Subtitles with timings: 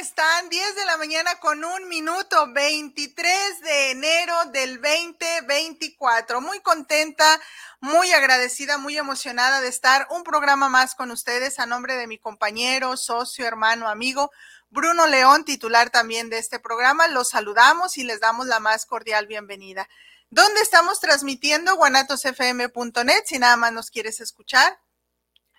[0.00, 0.48] están?
[0.48, 6.40] 10 de la mañana con un minuto, 23 de enero del 2024.
[6.40, 7.38] Muy contenta,
[7.80, 12.16] muy agradecida, muy emocionada de estar un programa más con ustedes a nombre de mi
[12.16, 14.30] compañero, socio, hermano, amigo.
[14.70, 19.26] Bruno León, titular también de este programa, los saludamos y les damos la más cordial
[19.26, 19.86] bienvenida.
[20.30, 21.76] ¿Dónde estamos transmitiendo?
[21.76, 24.80] guanatosfm.net, si nada más nos quieres escuchar.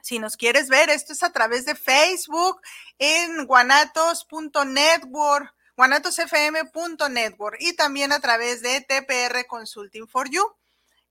[0.02, 2.62] Si nos quieres ver, esto es a través de Facebook
[3.00, 10.44] en guanatos.network, guanatosfm.network y también a través de TPR Consulting for You.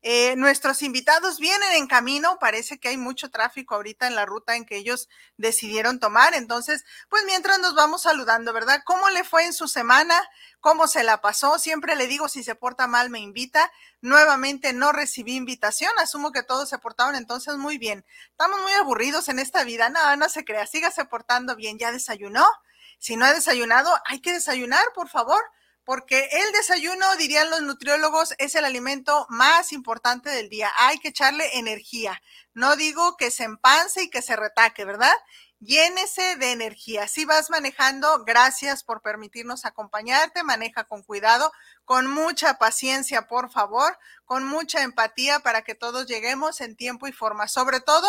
[0.02, 4.56] Eh, nuestros invitados vienen en camino, parece que hay mucho tráfico ahorita en la ruta
[4.56, 8.80] en que ellos decidieron tomar, entonces, pues mientras nos vamos saludando, ¿verdad?
[8.86, 10.18] ¿Cómo le fue en su semana?
[10.60, 11.58] ¿Cómo se la pasó?
[11.58, 13.70] Siempre le digo, si se porta mal, me invita.
[14.00, 18.06] Nuevamente no recibí invitación, asumo que todos se portaron entonces muy bien.
[18.30, 22.46] Estamos muy aburridos en esta vida, no, no se crea, sígase portando bien, ¿ya desayunó?
[22.98, 25.42] Si no ha desayunado, hay que desayunar, por favor
[25.90, 30.70] porque el desayuno, dirían los nutriólogos, es el alimento más importante del día.
[30.78, 32.22] Hay que echarle energía.
[32.54, 35.12] No digo que se empance y que se retaque, ¿verdad?
[35.58, 37.08] Llénese de energía.
[37.08, 40.44] Si vas manejando, gracias por permitirnos acompañarte.
[40.44, 41.50] Maneja con cuidado,
[41.84, 47.12] con mucha paciencia, por favor, con mucha empatía para que todos lleguemos en tiempo y
[47.12, 47.48] forma.
[47.48, 48.06] Sobre todo,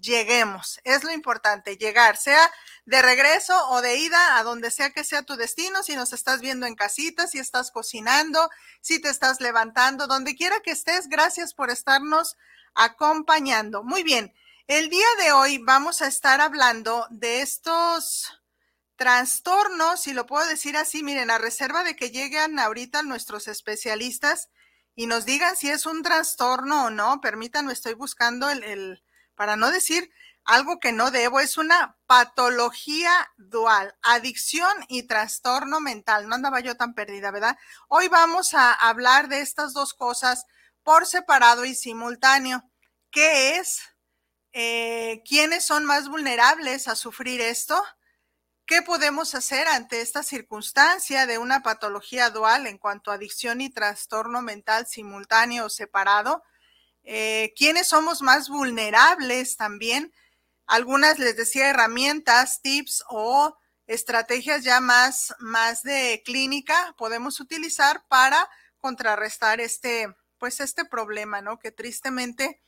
[0.00, 0.80] lleguemos.
[0.84, 2.50] Es lo importante, llegar, sea
[2.84, 6.40] de regreso o de ida a donde sea que sea tu destino, si nos estás
[6.40, 11.54] viendo en casita, si estás cocinando, si te estás levantando, donde quiera que estés, gracias
[11.54, 12.36] por estarnos
[12.74, 13.84] acompañando.
[13.84, 14.34] Muy bien,
[14.66, 18.40] el día de hoy vamos a estar hablando de estos
[18.96, 24.48] trastornos, si lo puedo decir así, miren, a reserva de que lleguen ahorita nuestros especialistas
[24.94, 29.02] y nos digan si es un trastorno o no, permítanme, estoy buscando el, el
[29.42, 30.08] para no decir
[30.44, 36.28] algo que no debo, es una patología dual, adicción y trastorno mental.
[36.28, 37.58] No andaba yo tan perdida, ¿verdad?
[37.88, 40.46] Hoy vamos a hablar de estas dos cosas
[40.84, 42.62] por separado y simultáneo.
[43.10, 43.80] ¿Qué es?
[44.52, 47.82] Eh, ¿Quiénes son más vulnerables a sufrir esto?
[48.64, 53.70] ¿Qué podemos hacer ante esta circunstancia de una patología dual en cuanto a adicción y
[53.70, 56.44] trastorno mental simultáneo o separado?
[57.04, 60.12] Eh, quiénes somos más vulnerables también.
[60.66, 63.56] Algunas les decía herramientas, tips o
[63.86, 71.58] estrategias ya más, más de clínica podemos utilizar para contrarrestar este, pues este problema, ¿no?
[71.58, 72.60] Que tristemente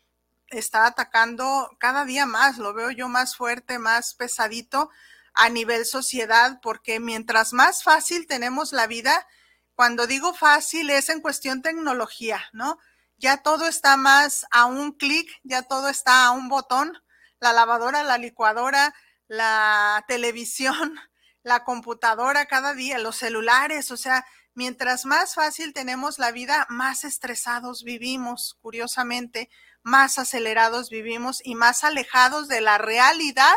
[0.48, 4.90] está atacando cada día más, lo veo yo más fuerte, más pesadito
[5.32, 9.26] a nivel sociedad, porque mientras más fácil tenemos la vida,
[9.74, 12.78] cuando digo fácil es en cuestión tecnología, ¿no?
[13.24, 16.92] Ya todo está más a un clic, ya todo está a un botón,
[17.40, 18.94] la lavadora, la licuadora,
[19.28, 20.94] la televisión,
[21.42, 27.04] la computadora cada día, los celulares, o sea, mientras más fácil tenemos la vida, más
[27.04, 29.48] estresados vivimos, curiosamente,
[29.82, 33.56] más acelerados vivimos y más alejados de la realidad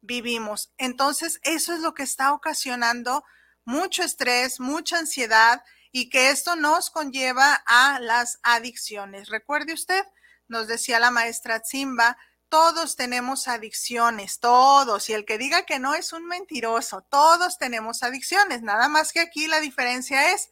[0.00, 0.72] vivimos.
[0.78, 3.22] Entonces, eso es lo que está ocasionando
[3.66, 5.62] mucho estrés, mucha ansiedad
[5.96, 9.28] y que esto nos conlleva a las adicciones.
[9.28, 10.04] Recuerde usted,
[10.48, 12.18] nos decía la maestra Zimba,
[12.48, 15.08] todos tenemos adicciones, todos.
[15.08, 18.60] Y el que diga que no es un mentiroso, todos tenemos adicciones.
[18.62, 20.50] Nada más que aquí la diferencia es,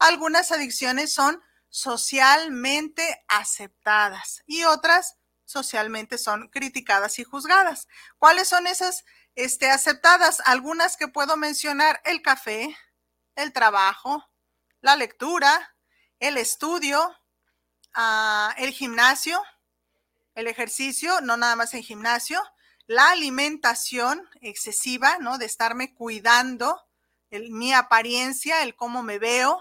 [0.00, 7.86] algunas adicciones son socialmente aceptadas y otras socialmente son criticadas y juzgadas.
[8.18, 9.04] ¿Cuáles son esas
[9.36, 10.42] este, aceptadas?
[10.46, 12.76] Algunas que puedo mencionar, el café,
[13.36, 14.29] el trabajo,
[14.80, 15.76] la lectura,
[16.18, 17.16] el estudio,
[17.94, 19.42] ah, el gimnasio,
[20.34, 22.42] el ejercicio, no nada más en gimnasio,
[22.86, 25.38] la alimentación excesiva, ¿no?
[25.38, 26.80] De estarme cuidando,
[27.30, 29.60] mi apariencia, el cómo me veo.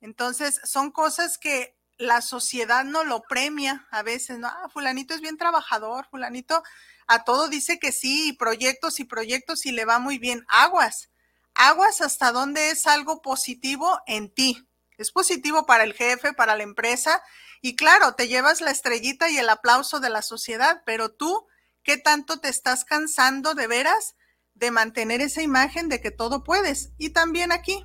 [0.00, 4.48] Entonces, son cosas que la sociedad no lo premia a veces, ¿no?
[4.48, 6.62] Ah, fulanito es bien trabajador, fulanito
[7.06, 10.44] a todo dice que sí, y proyectos y proyectos y le va muy bien.
[10.48, 11.10] Aguas,
[11.54, 14.68] aguas hasta dónde es algo positivo en ti.
[14.98, 17.22] Es positivo para el jefe, para la empresa,
[17.60, 21.46] y claro, te llevas la estrellita y el aplauso de la sociedad, pero tú,
[21.82, 24.16] ¿qué tanto te estás cansando de veras
[24.52, 26.90] de mantener esa imagen de que todo puedes?
[26.98, 27.84] Y también aquí,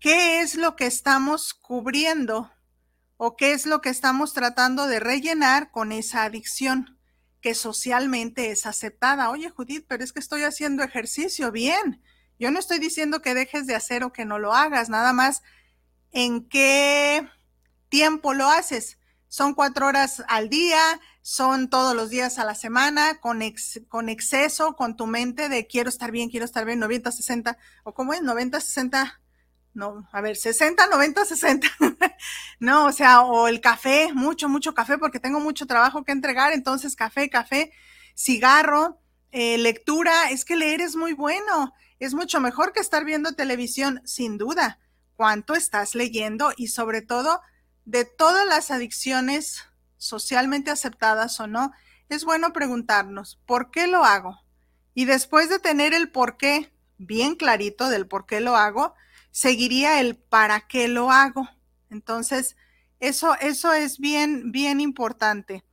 [0.00, 2.50] ¿qué es lo que estamos cubriendo
[3.16, 6.98] o qué es lo que estamos tratando de rellenar con esa adicción
[7.40, 9.30] que socialmente es aceptada.
[9.30, 12.02] Oye, Judith, pero es que estoy haciendo ejercicio bien.
[12.42, 15.44] Yo no estoy diciendo que dejes de hacer o que no lo hagas, nada más
[16.10, 17.24] en qué
[17.88, 18.98] tiempo lo haces.
[19.28, 23.42] Son cuatro horas al día, son todos los días a la semana, con,
[23.86, 27.94] con exceso, con tu mente de quiero estar bien, quiero estar bien, 90, 60, o
[27.94, 29.20] cómo es, 90, 60,
[29.74, 31.68] no, a ver, 60, 90, 60.
[32.58, 36.52] no, o sea, o el café, mucho, mucho café, porque tengo mucho trabajo que entregar,
[36.52, 37.70] entonces café, café,
[38.16, 38.98] cigarro,
[39.30, 41.72] eh, lectura, es que leer es muy bueno,
[42.04, 44.80] es mucho mejor que estar viendo televisión, sin duda.
[45.14, 46.52] ¿Cuánto estás leyendo?
[46.56, 47.40] Y sobre todo,
[47.84, 49.62] de todas las adicciones
[49.98, 51.70] socialmente aceptadas o no,
[52.08, 54.42] es bueno preguntarnos, ¿por qué lo hago?
[54.94, 58.94] Y después de tener el por qué bien clarito del por qué lo hago,
[59.30, 61.48] seguiría el para qué lo hago.
[61.88, 62.56] Entonces,
[62.98, 65.64] eso, eso es bien, bien importante.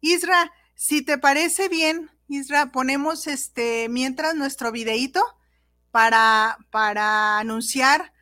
[0.00, 5.22] Isra, si te parece bien, Isra, ponemos este, mientras nuestro videíto
[6.70, 8.12] para, anunciar.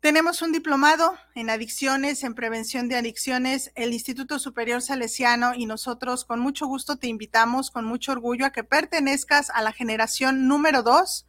[0.00, 6.24] Tenemos un diplomado en adicciones, en prevención de adicciones, el Instituto Superior Salesiano y nosotros
[6.24, 10.82] con mucho gusto te invitamos, con mucho orgullo, a que pertenezcas a la generación número
[10.82, 11.26] dos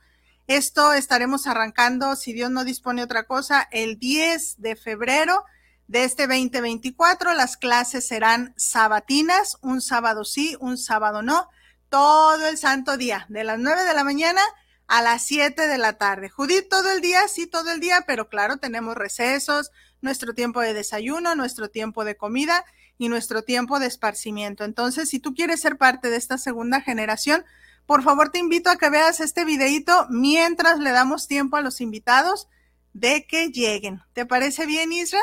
[0.47, 5.45] esto estaremos arrancando, si Dios no dispone otra cosa, el 10 de febrero
[5.87, 7.35] de este 2024.
[7.35, 11.49] Las clases serán sabatinas, un sábado sí, un sábado no,
[11.89, 14.41] todo el santo día, de las 9 de la mañana
[14.91, 16.27] a las 7 de la tarde.
[16.27, 19.71] Judith, todo el día, sí, todo el día, pero claro, tenemos recesos,
[20.01, 22.65] nuestro tiempo de desayuno, nuestro tiempo de comida
[22.97, 24.65] y nuestro tiempo de esparcimiento.
[24.65, 27.45] Entonces, si tú quieres ser parte de esta segunda generación,
[27.85, 31.79] por favor, te invito a que veas este videito mientras le damos tiempo a los
[31.79, 32.49] invitados
[32.91, 34.01] de que lleguen.
[34.11, 35.21] ¿Te parece bien, Isra?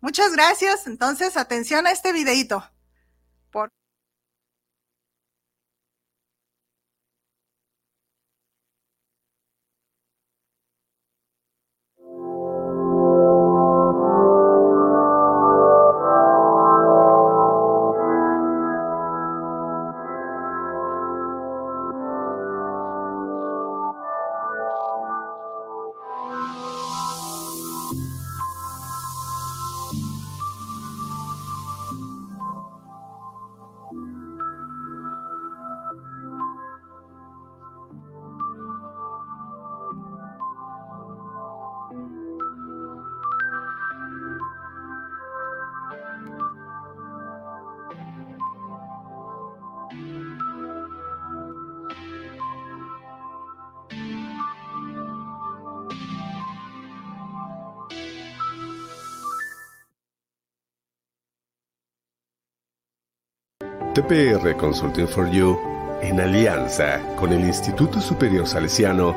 [0.00, 0.88] Muchas gracias.
[0.88, 2.68] Entonces, atención a este videito.
[64.10, 65.56] TPR Consulting for You
[66.02, 69.14] en alianza con el Instituto Superior Salesiano,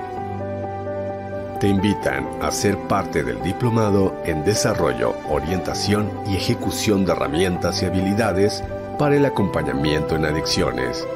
[1.59, 7.87] te invitan a ser parte del diplomado en desarrollo, orientación y ejecución de herramientas y
[7.87, 8.63] habilidades
[8.99, 11.07] para el acompañamiento en adicciones.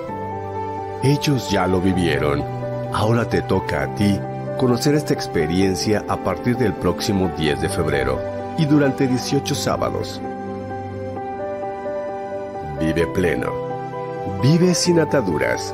[1.04, 2.44] Ellos ya lo vivieron,
[2.94, 4.20] ahora te toca a ti
[4.58, 8.20] conocer esta experiencia a partir del próximo 10 de febrero
[8.58, 10.20] y durante 18 sábados.
[12.80, 13.67] Vive pleno.
[14.42, 15.74] Vive sin ataduras.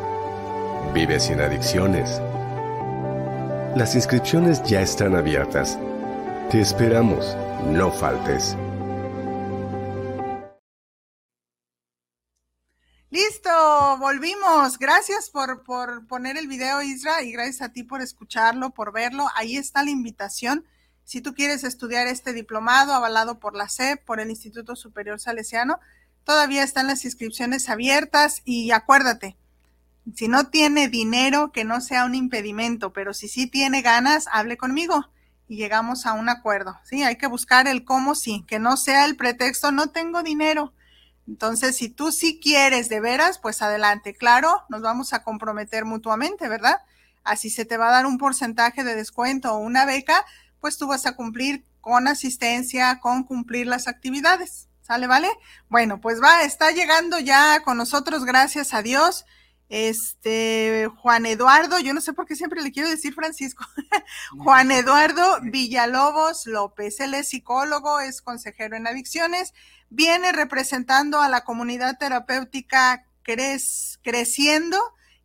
[0.94, 2.22] Vive sin adicciones.
[3.76, 5.78] Las inscripciones ya están abiertas.
[6.50, 7.36] Te esperamos.
[7.66, 8.56] No faltes.
[13.10, 14.80] Listo, volvimos.
[14.80, 19.28] Gracias por, por poner el video, Isra, y gracias a ti por escucharlo, por verlo.
[19.36, 20.66] Ahí está la invitación.
[21.04, 25.82] Si tú quieres estudiar este diplomado avalado por la SEP, por el Instituto Superior Salesiano,
[26.24, 29.38] todavía están las inscripciones abiertas y acuérdate,
[30.16, 34.58] si no tiene dinero, que no sea un impedimento, pero si sí tiene ganas, hable
[34.58, 35.10] conmigo
[35.48, 36.78] y llegamos a un acuerdo.
[36.84, 40.74] Sí, hay que buscar el cómo sí, que no sea el pretexto, no tengo dinero.
[41.28, 44.14] Entonces, si tú sí quieres de veras, pues adelante.
[44.14, 46.82] Claro, nos vamos a comprometer mutuamente, ¿verdad?
[47.24, 50.26] Así se te va a dar un porcentaje de descuento o una beca,
[50.60, 54.68] pues tú vas a cumplir con asistencia, con cumplir las actividades.
[54.84, 55.30] ¿Sale, vale?
[55.70, 59.26] Bueno, pues va, está llegando ya con nosotros, gracias a Dios.
[59.70, 63.66] Este, Juan Eduardo, yo no sé por qué siempre le quiero decir Francisco.
[64.38, 69.54] Juan Eduardo Villalobos López, él es psicólogo, es consejero en adicciones,
[69.90, 74.78] viene representando a la comunidad terapéutica Creciendo,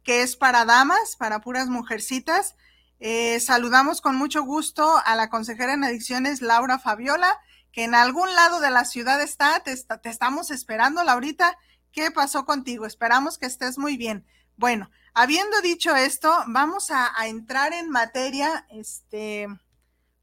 [0.05, 2.55] que es para damas, para puras mujercitas.
[3.01, 7.39] Eh, saludamos con mucho gusto a la consejera en adicciones, Laura Fabiola,
[7.73, 11.57] que en algún lado de la ciudad está, te, te estamos esperando, Laurita.
[11.93, 12.87] ¿Qué pasó contigo?
[12.87, 14.25] Esperamos que estés muy bien.
[14.57, 18.67] Bueno, habiendo dicho esto, vamos a, entrar en materia.
[18.71, 19.47] Este,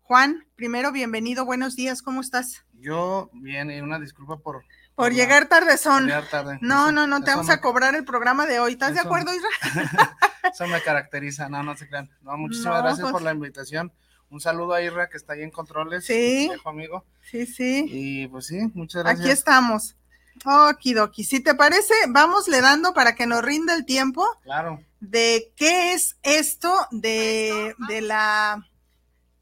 [0.01, 2.65] Juan, primero bienvenido, buenos días, ¿cómo estás?
[2.73, 4.63] Yo, bien, y una disculpa por...
[4.93, 6.09] Por, llegar tarde son.
[6.29, 6.57] tarde.
[6.61, 8.73] No, no, no, te vamos a cobrar el programa de hoy.
[8.73, 9.89] ¿Estás de acuerdo, Israel?
[10.53, 12.09] eso me caracteriza, no, no se crean.
[12.21, 13.91] No, muchísimas gracias por pues la invitación.
[14.35, 16.05] Un saludo a Irra que está ahí en controles.
[16.05, 16.49] Sí.
[16.49, 17.05] Viejo amigo.
[17.23, 17.85] Sí, sí.
[17.87, 19.21] Y pues sí, muchas gracias.
[19.21, 19.95] Aquí estamos.
[20.43, 21.23] Okidoki.
[21.23, 24.27] Si te parece, vamos le dando para que nos rinda el tiempo.
[24.43, 24.83] Claro.
[24.99, 28.67] De qué es esto de, de la.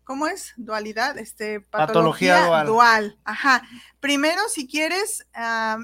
[0.04, 0.54] ¿Cómo es?
[0.58, 3.18] Dualidad, este, patología, dual.
[3.24, 3.64] Ajá.
[4.00, 5.26] Primero, si quieres,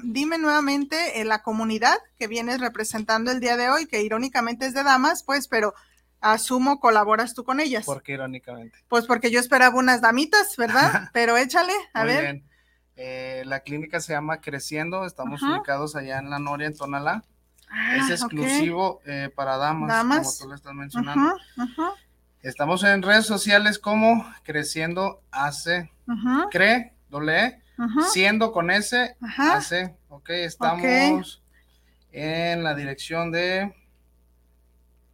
[0.04, 4.74] dime nuevamente eh, la comunidad que vienes representando el día de hoy, que irónicamente es
[4.74, 5.74] de damas, pues, pero
[6.20, 7.84] asumo colaboras tú con ellas.
[7.84, 8.78] ¿Por qué irónicamente?
[8.88, 11.10] Pues porque yo esperaba unas damitas, ¿verdad?
[11.12, 12.22] Pero échale, a ver.
[12.22, 12.50] Bien.
[12.96, 17.24] Eh, la clínica se llama Creciendo, estamos ubicados allá en La Noria, en Tonalá.
[17.70, 21.34] Ah, es exclusivo eh, para damas, como tú le estás mencionando.
[22.42, 25.90] Estamos en redes sociales como Creciendo Hace,
[26.50, 27.62] Cre, doble E,
[28.12, 31.42] siendo con S, Hace, ok, estamos
[32.12, 33.74] en la dirección de,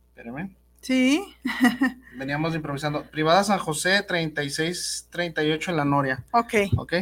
[0.08, 0.56] espérame,
[0.86, 1.34] Sí.
[2.14, 3.02] Veníamos improvisando.
[3.10, 6.24] Privada San José, 3638 en la Noria.
[6.30, 6.54] Ok.
[6.76, 6.92] Ok.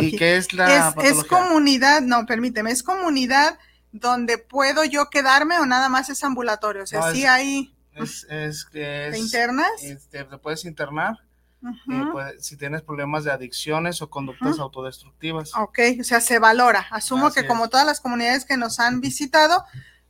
[0.00, 3.58] ¿Y qué es la es, comunidad, no, permíteme, es comunidad
[3.90, 6.84] donde puedo yo quedarme o nada más es ambulatorio.
[6.84, 7.74] O sea, sí hay.
[7.94, 9.82] Es, es, ¿Te internas?
[9.82, 11.16] Este, te puedes internar.
[11.64, 15.50] Eh, si tienes problemas de adicciones o conductas autodestructivas.
[15.56, 16.86] Ok, o sea, se valora.
[16.92, 19.64] Asumo que como todas las comunidades que nos han visitado,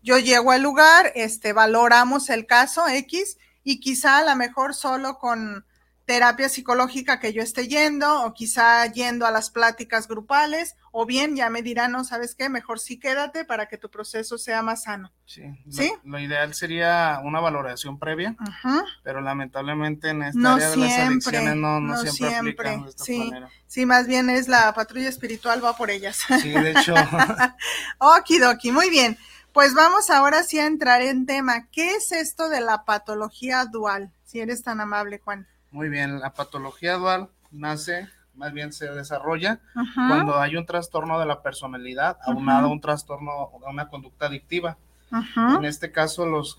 [0.07, 5.19] yo llego al lugar, este, valoramos el caso X y quizá a lo mejor solo
[5.19, 5.67] con
[6.05, 11.35] terapia psicológica que yo esté yendo o quizá yendo a las pláticas grupales o bien
[11.35, 12.49] ya me dirán, no, ¿sabes qué?
[12.49, 15.13] Mejor sí quédate para que tu proceso sea más sano.
[15.25, 15.93] Sí, ¿Sí?
[16.05, 18.37] Lo, ideal sería una valoración previa,
[19.03, 23.33] pero lamentablemente en esta área de las adicciones no, no, siempre, de esta sí,
[23.67, 26.21] Sí, más bien es la patrulla espiritual va por ellas.
[26.41, 26.95] Sí, de hecho.
[27.99, 29.19] Okidoki, muy bien.
[29.57, 31.69] Pues vamos ahora sí a entrar en tema.
[31.73, 34.13] ¿Qué es esto de la patología dual?
[34.23, 35.47] Si eres tan amable, Juan.
[35.71, 39.61] Muy bien, la patología dual nace, más bien se desarrolla
[39.95, 44.77] cuando hay un trastorno de la personalidad aunado a un trastorno, a una conducta adictiva.
[45.11, 46.59] En este caso, los,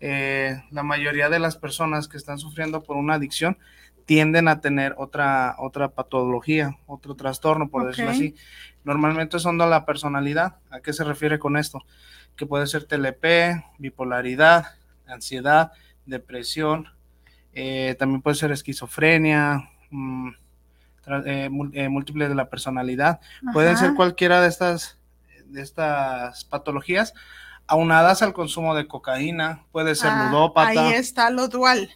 [0.00, 3.58] eh, la mayoría de las personas que están sufriendo por una adicción
[4.06, 8.34] tienden a tener otra, otra patología, otro trastorno, por decirlo así.
[8.84, 10.56] Normalmente son de la personalidad.
[10.70, 11.82] ¿A qué se refiere con esto?
[12.38, 14.76] Que puede ser TLP, bipolaridad,
[15.06, 15.72] ansiedad,
[16.06, 16.88] depresión,
[17.52, 20.28] eh, también puede ser esquizofrenia, mm,
[21.26, 23.20] eh, eh, múltiple de la personalidad.
[23.52, 24.98] Pueden ser cualquiera de estas,
[25.46, 27.12] de estas patologías,
[27.66, 30.70] aunadas al consumo de cocaína, puede ser ah, ludópata.
[30.70, 31.90] Ahí está lo dual.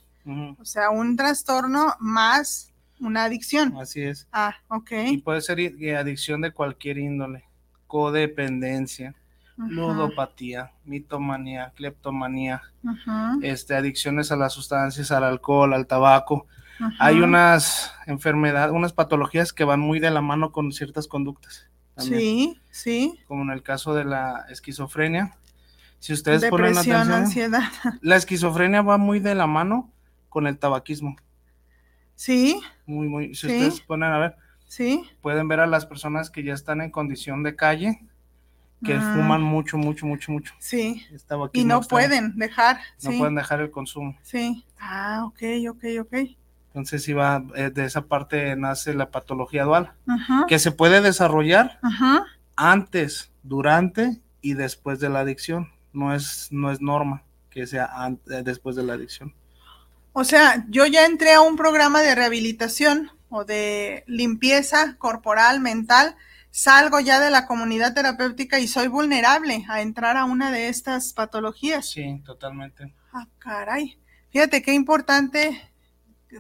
[0.59, 3.77] O sea, un trastorno más una adicción.
[3.79, 4.29] Así es.
[4.33, 4.93] Ah, ok.
[5.09, 5.59] Y puede ser
[5.97, 7.45] adicción de cualquier índole,
[7.89, 9.15] codependencia,
[9.57, 12.63] ludopatía, mitomanía, cleptomanía,
[13.43, 16.47] este, adicciones a las sustancias, al alcohol, al tabaco.
[16.99, 21.69] Hay unas enfermedades, unas patologías que van muy de la mano con ciertas conductas.
[21.97, 23.21] Sí, sí.
[23.29, 25.37] Como en el caso de la esquizofrenia.
[25.99, 27.63] Si ustedes ponen atención, ansiedad.
[28.01, 29.91] la esquizofrenia va muy de la mano
[30.29, 31.17] con el tabaquismo.
[32.17, 32.61] Sí.
[32.87, 33.35] Muy, muy.
[33.35, 35.05] Si ustedes ponen a ver, sí.
[35.21, 38.01] pueden ver a las personas que ya están en condición de calle,
[38.85, 39.15] que ah.
[39.15, 40.55] fuman mucho, mucho, mucho, mucho.
[40.59, 41.07] Sí.
[41.53, 42.81] y no pueden dejar.
[43.03, 44.17] No pueden dejar el consumo.
[44.23, 44.65] Sí.
[44.81, 46.15] Ah, ok, ok, ok.
[46.69, 49.93] Entonces iba, eh, de esa parte nace la patología dual,
[50.49, 51.79] que se puede desarrollar
[52.57, 55.71] antes, durante y después de la adicción.
[55.93, 59.35] No es, no es norma que sea antes, después de la adicción.
[60.15, 66.17] O sea, yo ya entré a un programa de rehabilitación o de limpieza corporal, mental,
[66.53, 71.13] salgo ya de la comunidad terapéutica y soy vulnerable a entrar a una de estas
[71.13, 71.91] patologías.
[71.91, 72.95] Sí, totalmente.
[73.13, 73.99] Ah, caray.
[74.31, 75.73] Fíjate qué importante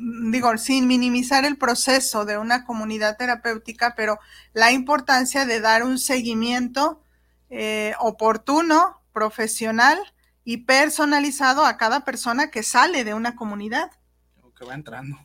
[0.00, 4.18] digo, sin minimizar el proceso de una comunidad terapéutica, pero
[4.52, 7.02] la importancia de dar un seguimiento
[7.50, 9.98] eh, oportuno, profesional
[10.44, 13.90] y personalizado a cada persona que sale de una comunidad.
[14.42, 15.18] O que va entrando.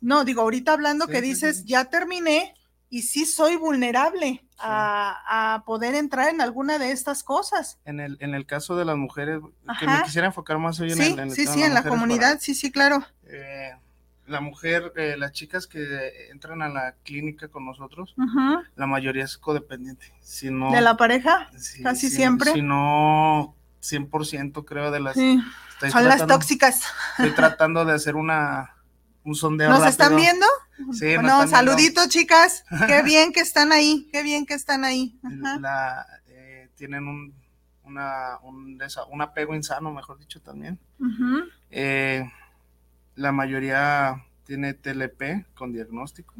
[0.00, 2.54] No, digo, ahorita hablando que dices, ya terminé
[2.94, 7.80] y sí soy vulnerable a, poder entrar en alguna de estas cosas.
[7.84, 9.40] En el, en el caso de las mujeres,
[9.80, 12.54] que me quisiera enfocar más hoy en el, en Sí, sí, en la comunidad, sí,
[12.54, 13.04] sí, claro.
[13.24, 13.72] Eh,
[14.28, 18.14] la mujer, eh, las chicas que entran a la clínica con nosotros,
[18.76, 20.14] la mayoría es codependiente.
[20.20, 21.50] Si no, ¿De la pareja?
[21.82, 22.52] Casi siempre.
[22.52, 25.16] Si no, 100% creo de las...
[25.16, 26.84] Son las tóxicas.
[27.18, 28.73] Estoy tratando de hacer una,
[29.24, 30.46] un sondeo ¿Nos están viendo?
[30.92, 32.64] Sí, no, saluditos chicas.
[32.86, 35.18] Qué bien que están ahí, qué bien que están ahí.
[36.28, 37.34] Eh, tienen un,
[37.84, 38.78] una, un,
[39.10, 40.78] un, apego insano, mejor dicho, también.
[41.70, 42.30] eh,
[43.16, 46.34] la mayoría tiene TLP con diagnóstico.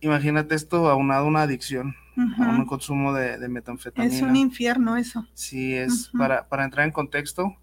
[0.00, 4.14] Imagínate esto aunado a una adicción, a un consumo de, metanfetamina.
[4.14, 5.26] Es un infierno eso.
[5.34, 7.56] Sí, es para, para entrar en contexto.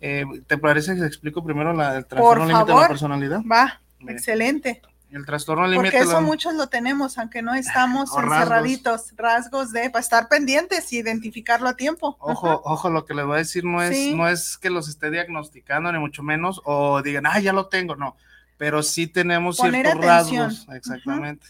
[0.00, 3.42] Eh, ¿Te parece que te explico primero la, el trastorno límite de la personalidad?
[3.50, 4.82] Va, excelente.
[5.10, 5.92] El trastorno límite.
[5.92, 9.12] Porque eso muchos lo tenemos, aunque no estamos encerraditos.
[9.16, 9.70] Rasgos.
[9.70, 12.16] de para estar pendientes y identificarlo a tiempo.
[12.18, 15.12] Ojo, ojo, lo que les voy a decir no es, no es que los esté
[15.12, 18.16] diagnosticando, ni mucho menos, o digan, ah, ya lo tengo, no.
[18.56, 20.66] Pero sí tenemos ciertos rasgos.
[20.72, 21.46] Exactamente.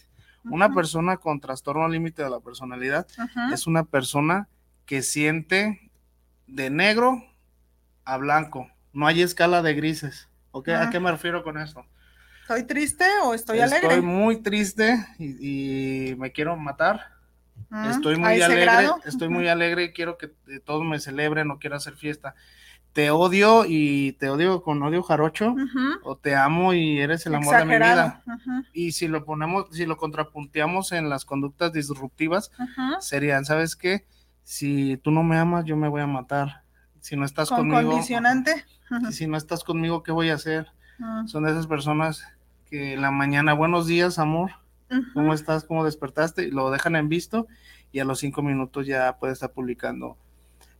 [0.51, 3.07] Una persona con trastorno límite de la personalidad
[3.51, 4.49] es una persona
[4.85, 5.91] que siente
[6.47, 7.25] de negro
[8.05, 8.69] a blanco.
[8.93, 10.29] No hay escala de grises.
[10.51, 10.69] ¿Ok?
[10.69, 11.85] ¿A qué me refiero con eso?
[12.43, 13.89] ¿Estoy triste o estoy, alegre?
[13.89, 17.09] Estoy muy triste y, me quiero matar.
[17.71, 20.29] Mm, estoy muy alegre, estoy muy alegre y quiero que
[20.65, 22.35] todos me celebren o quiero hacer fiesta.
[22.93, 25.57] Te odio y te odio con odio jarocho
[26.03, 28.23] o te amo y eres el amor de mi vida.
[28.75, 32.53] Y si lo ponemos, si lo contrapunteamos en las conductas disruptivas,
[33.01, 34.07] serían, ¿sabes qué?
[34.43, 36.64] Si tú no me amas, yo me voy a matar.
[37.05, 37.91] Si no estás ¿Con conmigo.
[37.91, 38.65] condicionante?
[39.11, 40.69] Si no estás conmigo, ¿qué voy a hacer?
[40.99, 41.25] Ah.
[41.27, 42.25] Son de esas personas
[42.71, 44.53] que en la mañana, buenos días, amor,
[45.13, 45.65] ¿cómo estás?
[45.65, 46.45] ¿Cómo despertaste?
[46.45, 47.47] Y lo dejan en visto
[47.93, 50.17] y a los cinco minutos ya puede estar publicando.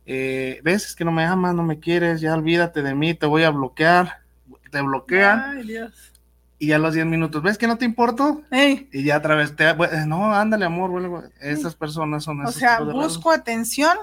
[0.07, 0.87] Eh, ¿Ves?
[0.87, 3.51] Es que no me amas, no me quieres, ya olvídate de mí, te voy a
[3.51, 4.23] bloquear.
[4.71, 5.57] Te bloquean.
[5.57, 6.11] Ay, Dios.
[6.57, 8.41] Y a los diez minutos, ¿ves que no te importo?
[8.51, 9.75] Y ya vez, te,
[10.07, 13.95] no, ándale, amor, esas personas son O sea, busco atención.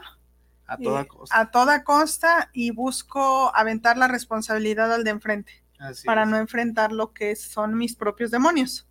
[0.73, 1.41] A toda costa.
[1.41, 5.63] A toda costa y busco aventar la responsabilidad al de enfrente
[6.05, 8.87] para no enfrentar lo que son mis propios demonios.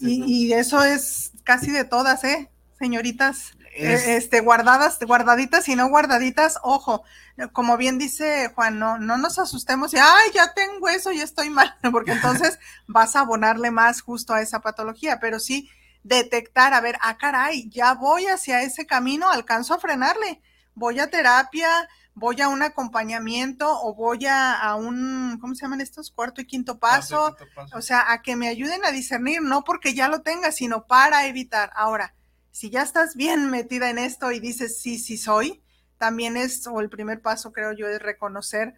[0.00, 2.50] y, eso es casi de todas, ¿eh?
[2.78, 7.04] Señoritas, eh, este, guardadas, guardaditas y no guardaditas, ojo,
[7.52, 11.50] como bien dice Juan, no, no nos asustemos y, ay, ya tengo eso y estoy
[11.50, 15.70] mal, porque entonces vas a abonarle más justo a esa patología, pero sí
[16.02, 20.40] detectar, a ver, ah, caray, ya voy hacia ese camino, alcanzo a frenarle,
[20.78, 26.10] voy a terapia, voy a un acompañamiento o voy a, un, ¿cómo se llaman estos?
[26.10, 27.36] Cuarto y quinto paso.
[27.72, 31.26] O sea, a que me ayuden a discernir, no porque ya lo tenga, sino para
[31.26, 31.70] evitar.
[31.74, 32.14] Ahora,
[32.50, 35.62] si ya estás bien metida en esto y dices, sí, sí soy,
[35.96, 38.74] también es, o el primer paso creo yo es reconocer,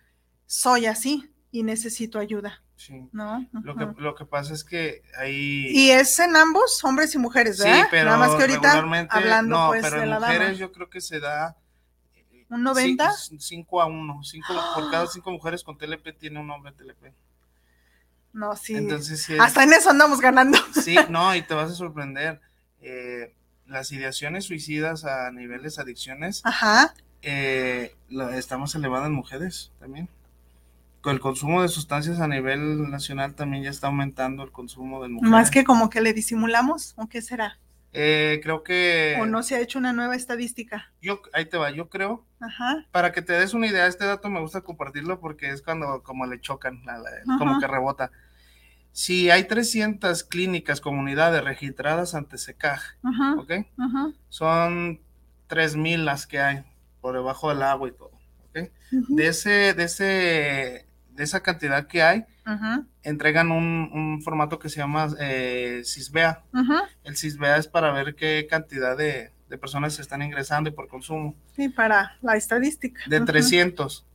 [0.47, 2.63] soy así y necesito ayuda.
[2.77, 3.09] Sí.
[3.13, 3.47] ¿No?
[3.53, 5.67] Lo, que, lo que pasa es que ahí...
[5.69, 7.83] Y es en ambos, hombres y mujeres, ¿verdad?
[7.83, 11.01] Sí, pero Nada más que ahorita hablando no, pues, pero en mujeres yo creo que
[11.03, 11.57] se da
[12.51, 13.11] ¿Un 90?
[13.39, 14.21] 5 a 1.
[14.25, 17.15] Cinco, Por cada cinco mujeres con TLP tiene un hombre TLP.
[18.33, 18.75] No, sí.
[18.75, 20.59] Entonces, Hasta en eso andamos ganando.
[20.75, 22.41] Sí, no, y te vas a sorprender.
[22.81, 23.35] Eh,
[23.67, 26.93] las ideaciones suicidas a niveles adicciones, Ajá.
[27.23, 27.95] Eh,
[28.35, 30.09] estamos elevadas en mujeres también.
[31.01, 35.09] Con el consumo de sustancias a nivel nacional también ya está aumentando el consumo de
[35.09, 35.31] mujeres.
[35.31, 37.59] Más que como que le disimulamos, ¿o qué será?
[37.93, 39.19] Eh, creo que...
[39.21, 40.93] ¿O no se ha hecho una nueva estadística?
[41.01, 42.25] Yo, ahí te va, yo creo.
[42.41, 42.87] Ajá.
[42.93, 46.27] Para que te des una idea, este dato me gusta compartirlo porque es cuando como
[46.27, 46.83] le chocan,
[47.39, 48.11] como que rebota.
[48.93, 52.81] Si hay 300 clínicas, comunidades registradas ante SECAG,
[53.39, 53.53] ¿ok?
[54.29, 55.01] Son
[55.49, 56.65] 3.000 las que hay
[57.01, 58.13] por debajo del agua y todo,
[58.49, 58.71] ¿ok?
[58.91, 62.25] De ese, de ese, de esa cantidad que hay,
[63.03, 66.43] entregan un, formato que se llama eh, CISBEA.
[67.05, 71.35] El CISBEA es para ver qué cantidad de, personas se están ingresando y por consumo.
[71.57, 73.01] Sí, para la estadística.
[73.07, 74.07] De 300.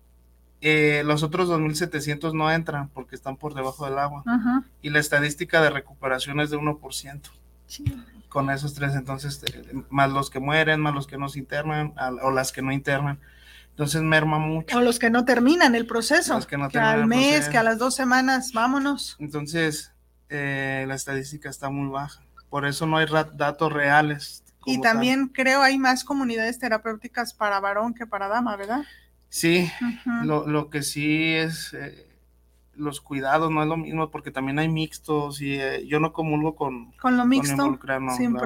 [0.62, 4.24] Eh, los otros 2.700 no entran porque están por debajo del agua.
[4.82, 7.22] Y la estadística de recuperación es de 1%.
[8.30, 11.94] Con esos tres, entonces, eh, más los que mueren, más los que no se internan,
[12.22, 13.20] o las que no internan.
[13.76, 14.78] Entonces merma mucho.
[14.78, 16.40] O los que no terminan el proceso.
[16.48, 19.18] que, al mes, que a las dos semanas, vámonos.
[19.20, 19.92] Entonces,
[20.30, 22.24] eh, la estadística está muy baja.
[22.50, 24.46] Por eso no hay datos reales.
[24.66, 28.86] Y también creo hay más comunidades terapéuticas para varón que para dama, ¿verdad?
[29.28, 29.70] Sí,
[30.24, 32.08] lo, lo, que sí es eh,
[32.76, 36.56] los cuidados, no es lo mismo porque también hay mixtos y eh, yo no comulgo
[36.56, 37.78] con, con lo mixto.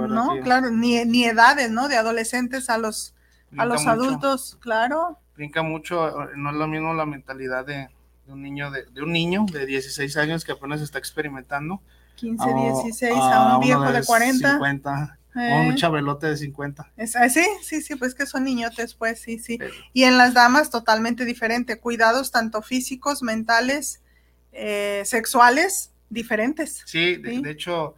[0.07, 1.87] no, claro, ni, ni, edades, ¿no?
[1.87, 3.13] De adolescentes a los,
[3.57, 5.17] a los adultos, claro.
[5.35, 7.89] Brinca mucho, no es lo mismo la mentalidad de,
[8.27, 11.81] un niño de, de, un niño de 16 años que apenas está experimentando.
[12.15, 14.51] 15, 16, a, un viejo de 40.
[14.51, 16.91] 50, un chabelote de 50.
[17.15, 19.57] Ah, sí, sí, sí, pues que son niñotes, pues sí, sí.
[19.93, 24.01] Y en las damas totalmente diferente, cuidados tanto físicos, mentales,
[24.51, 26.83] eh, sexuales, diferentes.
[26.85, 27.95] Sí, De, hecho,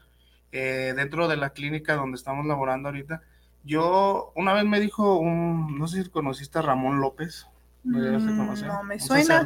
[0.51, 3.21] eh, dentro de la clínica donde estamos laborando ahorita,
[3.63, 7.47] yo una vez me dijo un, no sé si conociste a Ramón López.
[7.83, 9.45] Mm, no me suena.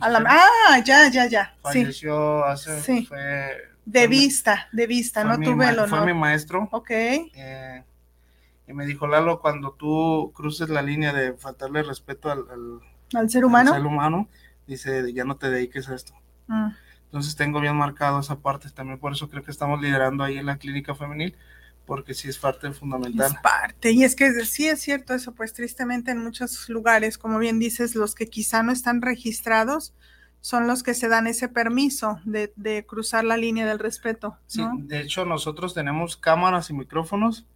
[0.00, 1.54] ah, ya, ya, ya.
[1.62, 3.08] Falleció hace, sí.
[3.84, 5.88] De vista, de vista, no tuve el honor.
[5.88, 6.68] Fue mi maestro.
[6.72, 6.90] Ok.
[6.90, 7.84] Eh,
[8.66, 12.44] y me dijo, Lalo, cuando tú cruces la línea de faltarle respeto al,
[13.14, 14.28] al, ser humano, al humano,
[14.66, 16.14] dice, ya no te dediques a esto.
[16.46, 16.68] Mm.
[17.04, 20.46] Entonces tengo bien marcado esa parte, también por eso creo que estamos liderando ahí en
[20.46, 21.36] la clínica femenil,
[21.86, 23.32] porque sí es parte fundamental.
[23.32, 27.38] Es parte, y es que sí es cierto eso, pues tristemente en muchos lugares, como
[27.38, 29.94] bien dices, los que quizá no están registrados,
[30.40, 34.36] son los que se dan ese permiso de, de cruzar la línea del respeto.
[34.46, 37.46] Sí, de hecho nosotros tenemos cámaras y micrófonos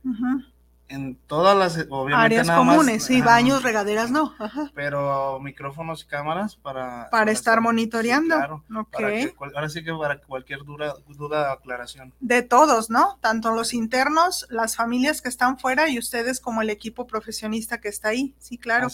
[0.88, 4.35] en todas las áreas comunes, sí, baños, regaderas no.
[4.74, 8.37] Pero micrófonos y cámaras para para, estar monitoreando.
[8.37, 8.64] claro,
[9.55, 12.14] ahora sí que para cualquier duda, duda aclaración.
[12.20, 13.18] De todos, ¿no?
[13.20, 17.88] Tanto los internos, las familias que están fuera y ustedes como el equipo profesionista que
[17.88, 18.35] está ahí.
[18.38, 18.88] Sí, claro.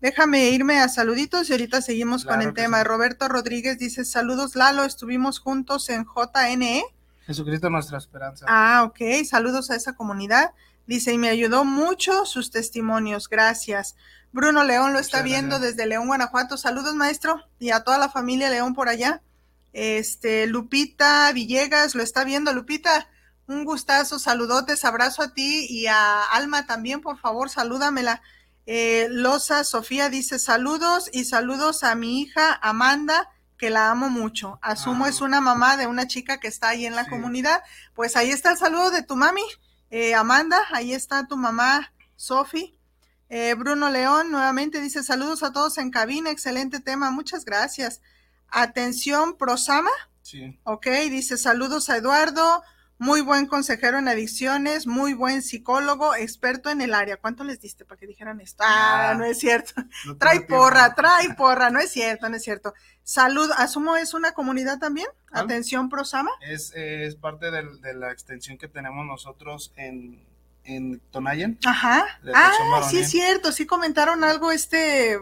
[0.00, 2.84] Déjame irme a saluditos y ahorita seguimos con el tema.
[2.84, 6.84] Roberto Rodríguez dice, "Saludos Lalo, estuvimos juntos en JNE."
[7.26, 8.46] Jesucristo nuestra esperanza.
[8.48, 9.24] Ah, ok.
[9.24, 10.52] Saludos a esa comunidad.
[10.88, 13.94] Dice, y me ayudó mucho sus testimonios, gracias.
[14.32, 16.56] Bruno León lo está viendo desde León, Guanajuato.
[16.56, 19.20] Saludos, maestro, y a toda la familia León por allá.
[19.74, 22.54] Este, Lupita Villegas lo está viendo.
[22.54, 23.06] Lupita,
[23.46, 28.22] un gustazo, saludotes, abrazo a ti y a Alma también, por favor, salúdamela.
[28.64, 34.58] Eh, Loza Sofía dice saludos y saludos a mi hija Amanda, que la amo mucho.
[34.62, 37.62] Asumo es una mamá de una chica que está ahí en la comunidad.
[37.94, 39.44] Pues ahí está el saludo de tu mami.
[39.90, 42.78] Eh, Amanda, ahí está tu mamá, Sofi.
[43.30, 48.00] Eh, Bruno León nuevamente dice saludos a todos en cabina, excelente tema, muchas gracias.
[48.48, 49.90] Atención, Prosama.
[50.22, 50.58] Sí.
[50.64, 52.62] Ok, dice saludos a Eduardo,
[52.98, 57.16] muy buen consejero en adicciones, muy buen psicólogo, experto en el área.
[57.16, 58.64] ¿Cuánto les diste para que dijeran esto?
[58.66, 59.72] Ah, no es cierto.
[60.18, 62.74] trae porra, trae porra, no es cierto, no es cierto.
[63.04, 65.08] Salud, asumo es una comunidad también.
[65.32, 66.30] Atención Prosama.
[66.40, 70.28] Es, es parte de la extensión que tenemos nosotros en
[70.68, 71.58] en Tonayan.
[71.64, 72.06] Ajá.
[72.34, 75.18] Ah, sí es cierto, sí comentaron algo este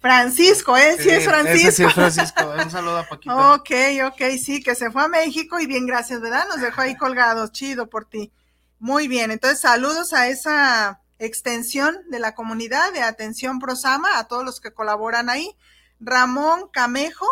[0.00, 0.96] Francisco, ¿eh?
[0.98, 1.70] Sí, es Francisco.
[1.72, 3.54] sí es Francisco, un saludo a Paquito.
[3.54, 3.70] Ok,
[4.06, 6.46] ok, sí, que se fue a México y bien, gracias, ¿verdad?
[6.48, 8.32] Nos dejó ahí colgados, chido por ti.
[8.78, 14.44] Muy bien, entonces saludos a esa extensión de la comunidad de Atención Prosama, a todos
[14.44, 15.56] los que colaboran ahí.
[15.98, 17.26] Ramón Camejo,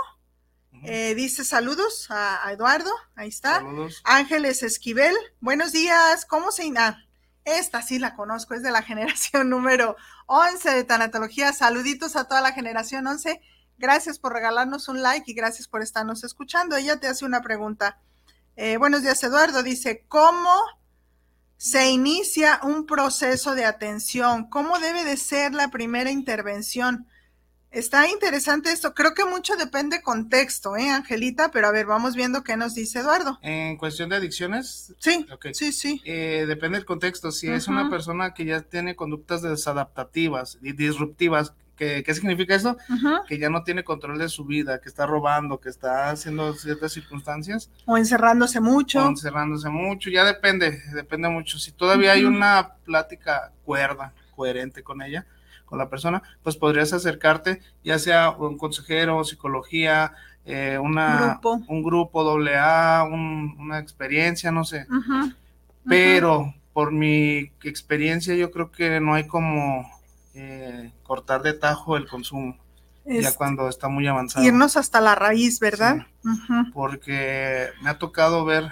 [0.83, 3.57] eh, dice saludos a, Eduardo, ahí está.
[3.57, 4.03] Saludos.
[4.05, 6.73] Ángeles Esquivel, buenos días, ¿cómo se...
[6.77, 6.99] Ah,
[7.47, 11.53] Esta sí la conozco, es de la generación número 11 de tanatología.
[11.53, 13.41] Saluditos a toda la generación 11.
[13.79, 16.77] Gracias por regalarnos un like y gracias por estarnos escuchando.
[16.77, 17.99] Ella te hace una pregunta.
[18.57, 19.63] Eh, buenos días, Eduardo.
[19.63, 20.51] Dice, ¿cómo
[21.57, 24.51] se inicia un proceso de atención?
[24.51, 27.07] ¿Cómo debe de ser la primera intervención?
[27.77, 28.95] Está interesante esto.
[28.95, 31.51] Creo que mucho depende contexto, ¿eh, Angelita?
[31.51, 33.39] Pero a ver, vamos viendo qué nos dice Eduardo.
[33.43, 34.95] En cuestión de adicciones.
[34.99, 36.01] Sí, sí, sí.
[36.07, 37.31] Eh, depende del contexto.
[37.31, 42.79] Si es una persona que ya tiene conductas desadaptativas y disruptivas, ¿qué, qué significa eso?
[43.29, 46.95] Que ya no tiene control de su vida, que está robando, que está haciendo ciertas
[46.95, 47.71] circunstancias.
[47.85, 49.05] O encerrándose mucho.
[49.05, 50.09] O encerrándose mucho.
[50.09, 51.59] Ya depende, depende mucho.
[51.59, 55.27] Si todavía hay una plática cuerda, coherente con ella,
[55.67, 60.15] con la persona, pues podrías acercarte, ya sea un consejero, psicología,
[60.47, 64.87] eh, una, un grupo doble A, una experiencia, no sé.
[65.85, 69.91] Pero por mi experiencia yo creo que no hay como
[70.35, 72.57] eh, cortar de tajo el consumo.
[73.05, 74.45] ya cuando está muy avanzado.
[74.45, 76.07] Irnos hasta la raíz, ¿verdad?
[76.73, 78.71] Porque me ha tocado ver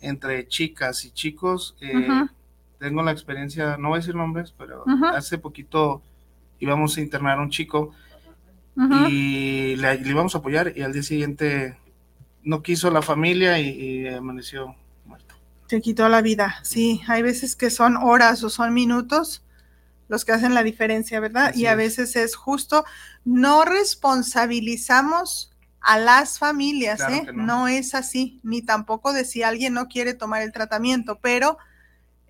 [0.00, 2.08] entre chicas y chicos, eh,
[2.78, 6.02] tengo la experiencia, no voy a decir nombres, pero hace poquito
[6.60, 7.92] íbamos a internar a un chico
[9.08, 11.76] y le, íbamos a apoyar y al día siguiente
[12.42, 15.34] no quiso la familia y, amaneció muerto.
[15.66, 19.44] Te quitó la vida, sí, hay veces que son horas o son minutos
[20.08, 21.54] los que hacen la diferencia, ¿verdad?
[21.54, 22.84] y a veces es justo,
[23.24, 27.26] no responsabilizamos a las familias, ¿eh?
[27.32, 27.68] No.
[27.68, 31.58] es así, ni tampoco de si alguien no quiere tomar el tratamiento, pero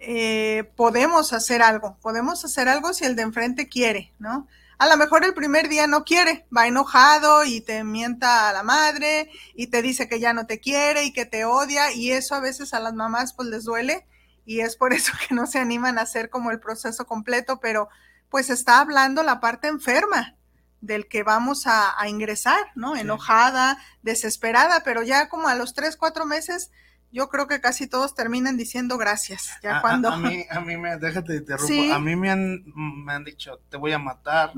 [0.01, 4.49] eh, podemos hacer algo, podemos hacer algo si el de enfrente quiere, ¿no?
[4.79, 8.63] A lo mejor el primer día no quiere, va enojado y te mienta a la
[8.63, 12.35] madre y te dice que ya no te quiere y que te odia y eso
[12.35, 14.07] a veces a las mamás pues les duele
[14.47, 17.91] y es por eso que no se animan a hacer como el proceso completo, pero
[18.31, 20.35] pues está hablando la parte enferma
[20.81, 22.97] del que vamos a, ingresar, ¿no?
[22.97, 26.71] Enojada, desesperada, pero ya como a los tres, cuatro meses
[27.13, 29.51] yo creo que casi todos terminan diciendo gracias.
[29.63, 30.11] Ya cuando.
[30.11, 31.95] A, mí, a mí me, déjate interrumpo.
[31.95, 34.53] A mí me han, me han dicho, te voy a matar.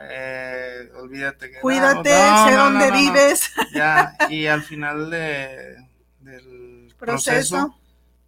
[0.00, 1.60] eh, olvídate que.
[1.60, 3.50] Cuídate, sé dónde vives.
[3.74, 5.76] Ya, y al final de,
[6.20, 7.76] del proceso,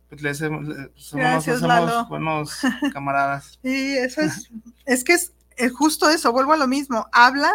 [0.08, 2.58] pues le hacemos, somos, buenos
[2.92, 3.58] camaradas.
[3.62, 4.50] Sí, eso es.
[4.86, 5.32] es que es
[5.72, 7.06] justo eso, vuelvo a lo mismo.
[7.12, 7.52] Habla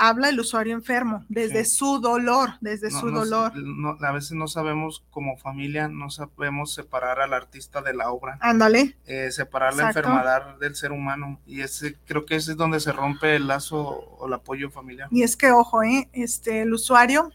[0.00, 3.52] habla el usuario enfermo, desde su dolor, desde su dolor.
[4.00, 8.38] a veces no sabemos como familia, no sabemos separar al artista de la obra.
[8.40, 8.96] Ándale.
[9.04, 11.38] Eh, separar la enfermedad del ser humano.
[11.46, 15.08] Y ese, creo que ese es donde se rompe el lazo o el apoyo familiar.
[15.12, 16.08] Y es que, ojo, ¿eh?
[16.14, 17.30] este, el usuario,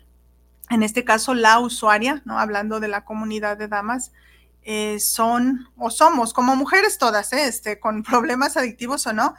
[0.71, 2.39] en este caso la usuaria, ¿no?
[2.39, 4.12] Hablando de la comunidad de damas,
[4.63, 7.45] eh, son o somos como mujeres todas, ¿eh?
[7.45, 9.36] este, con problemas adictivos o no,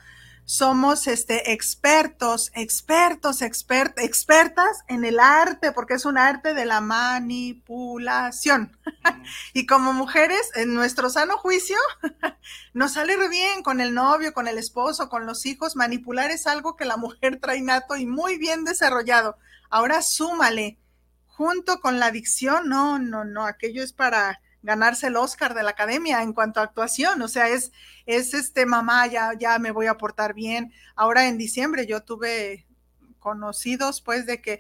[0.46, 6.80] somos este, expertos, expertos, expert, expertas en el arte, porque es un arte de la
[6.80, 8.78] manipulación.
[9.52, 11.76] y como mujeres, en nuestro sano juicio,
[12.74, 15.74] nos sale re bien con el novio, con el esposo, con los hijos.
[15.74, 19.37] Manipular es algo que la mujer trae nato y muy bien desarrollado.
[19.68, 20.78] Ahora súmale,
[21.26, 25.70] junto con la adicción, no, no, no, aquello es para ganarse el Oscar de la
[25.70, 27.70] academia en cuanto a actuación, o sea, es,
[28.05, 30.72] es este mamá, ya, ya me voy a portar bien.
[30.96, 32.66] Ahora en diciembre yo tuve
[33.20, 34.59] conocidos pues de que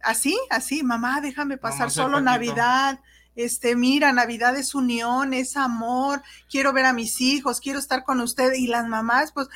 [0.00, 3.00] así, así, mamá, déjame pasar solo Navidad.
[3.34, 8.20] Este, mira, Navidad es unión, es amor, quiero ver a mis hijos, quiero estar con
[8.20, 9.48] usted y las mamás, pues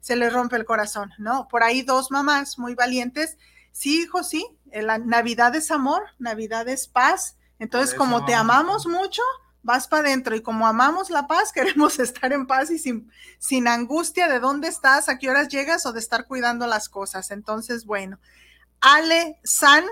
[0.00, 1.48] se les rompe el corazón, ¿no?
[1.48, 3.36] Por ahí dos mamás muy valientes,
[3.72, 9.22] sí, hijo, sí, la Navidad es amor, Navidad es paz, entonces, como te amamos mucho,
[9.62, 13.66] vas para adentro y como amamos la paz, queremos estar en paz y sin, sin
[13.66, 17.30] angustia de dónde estás, a qué horas llegas o de estar cuidando las cosas.
[17.30, 18.18] Entonces, bueno,
[18.80, 19.84] Ale San,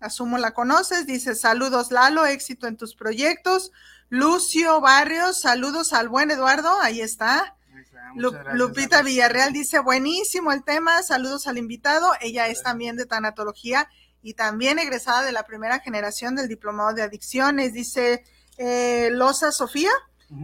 [0.00, 3.72] asumo la conoces, dice saludos Lalo, éxito en tus proyectos.
[4.08, 7.54] Lucio Barrios, saludos al buen Eduardo, ahí está.
[8.14, 13.88] Lupita Villarreal dice, buenísimo el tema, saludos al invitado, ella es también de tanatología
[14.28, 18.24] y también egresada de la primera generación del diplomado de adicciones, dice
[18.58, 19.90] eh, Loza Sofía.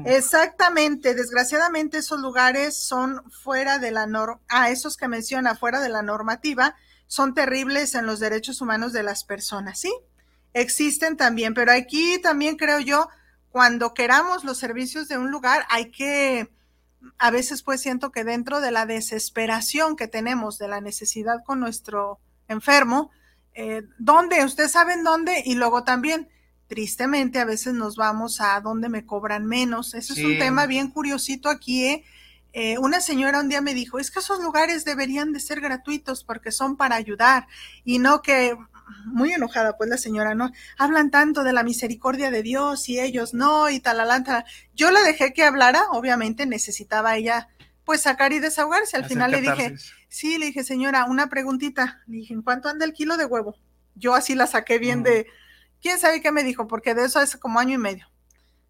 [0.07, 5.91] Exactamente, desgraciadamente esos lugares son fuera de la norma, ah, esos que menciona fuera de
[5.91, 6.75] la normativa,
[7.07, 9.95] son terribles en los derechos humanos de las personas, ¿sí?
[10.55, 13.11] Existen también, pero aquí también creo yo,
[13.51, 16.51] cuando queramos los servicios de un lugar, hay que,
[17.19, 21.61] a veces pues siento que dentro de la desesperación que tenemos de la necesidad con
[21.61, 22.19] nuestro
[22.49, 23.11] enfermo,
[23.55, 26.29] eh, dónde, ustedes saben dónde, y luego también
[26.67, 29.95] tristemente a veces nos vamos a donde me cobran menos.
[29.95, 32.05] Ese es un tema bien curiosito aquí, ¿eh?
[32.53, 32.79] ¿eh?
[32.79, 36.53] una señora un día me dijo, es que esos lugares deberían de ser gratuitos porque
[36.53, 37.47] son para ayudar
[37.85, 38.57] y no que,
[39.07, 40.53] muy enojada pues la señora, ¿no?
[40.79, 44.45] Hablan tanto de la misericordia de Dios y ellos no y tal, tal.
[44.75, 47.49] Yo la dejé que hablara, obviamente necesitaba ella
[47.85, 48.97] pues sacar y desahogarse.
[48.97, 49.75] Al final le dije,
[50.15, 52.03] sí, le dije, señora, una preguntita.
[52.07, 53.57] Le dije, ¿en cuánto anda el kilo de huevo?
[53.97, 55.27] Yo así la saqué bien de,
[55.83, 58.07] quién sabe qué me dijo, porque de eso es como año y medio.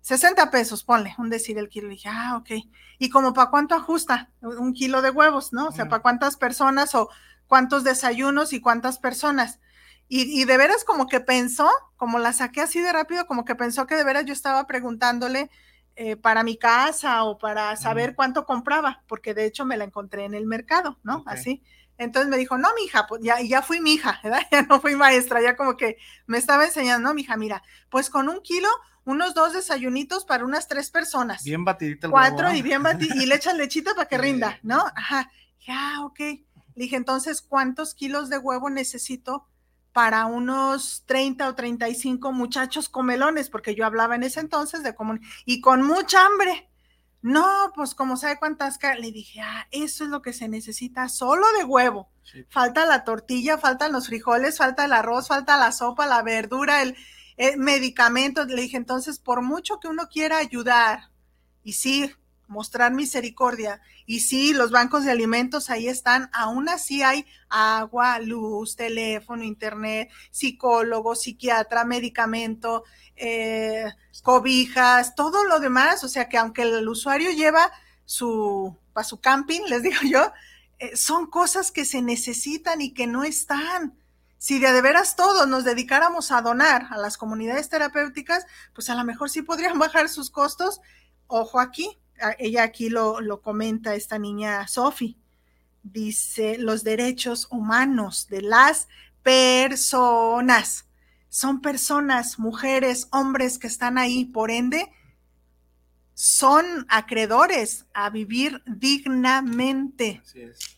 [0.01, 1.89] 60 pesos, ponle, un decir el kilo.
[1.89, 2.51] Le dije, ah, ok.
[2.99, 4.31] ¿Y como para cuánto ajusta?
[4.41, 5.69] Un kilo de huevos, ¿no?
[5.69, 7.11] O sea, ¿para cuántas personas o
[7.47, 9.61] cuántos desayunos y cuántas personas?
[10.09, 13.55] Y, y, de veras como que pensó, como la saqué así de rápido, como que
[13.55, 15.51] pensó que de veras yo estaba preguntándole
[15.97, 20.25] eh, para mi casa o para saber cuánto compraba, porque de hecho me la encontré
[20.25, 21.23] en el mercado, ¿no?
[21.27, 21.63] Así.
[21.99, 24.41] Entonces me dijo, no, mija, pues ya, ya fui mi hija, ¿verdad?
[24.51, 28.29] Ya no fui maestra, ya como que me estaba enseñando, no, mija, mira, pues con
[28.29, 28.69] un kilo,
[29.05, 31.45] unos dos desayunitos para unas tres personas.
[31.45, 34.85] Bien batidita el Cuatro y bien batidita, y le echan lechita para que rinda, ¿no?
[34.97, 35.31] Ajá.
[35.67, 36.19] Ya, ok.
[36.19, 36.43] Le
[36.75, 39.47] dije, entonces, ¿cuántos kilos de huevo necesito
[39.95, 45.21] para unos 30 o 35 muchachos comelones, porque yo hablaba en ese entonces de común,
[45.45, 46.69] y con mucha hambre.
[47.23, 51.47] No, pues como sabe cuántas, le dije, ah, eso es lo que se necesita, solo
[51.57, 52.11] de huevo.
[52.51, 56.97] Falta la tortilla, faltan los frijoles, falta el arroz, falta la sopa, la verdura, el,
[57.37, 58.45] el medicamento.
[58.45, 61.13] Le dije, entonces, por mucho que uno quiera ayudar,
[61.63, 62.13] y sí,
[62.49, 63.81] mostrar misericordia.
[64.07, 70.11] Y sí, los bancos de alimentos ahí están, aún así hay agua, luz, teléfono, internet,
[70.31, 72.85] psicólogo, psiquiatra, medicamento,
[73.17, 73.85] eh,
[74.23, 76.05] cobijas, todo lo demás.
[76.05, 77.71] O sea que aunque el usuario lleva
[78.05, 80.33] su, para su camping, les digo yo,
[80.79, 83.99] eh, son cosas que se necesitan y que no están.
[84.39, 88.95] Si de, de veras todos nos dedicáramos a donar a las comunidades terapéuticas, pues a
[88.95, 90.81] lo mejor sí podrían bajar sus costos.
[91.27, 91.99] Ojo aquí,
[92.39, 95.17] ella aquí lo, lo comenta, esta niña Sophie,
[95.83, 98.89] dice, los derechos humanos de las
[99.23, 100.87] personas.
[101.29, 104.91] Son personas, mujeres, hombres que están ahí, por ende,
[106.15, 110.23] son acreedores a vivir dignamente.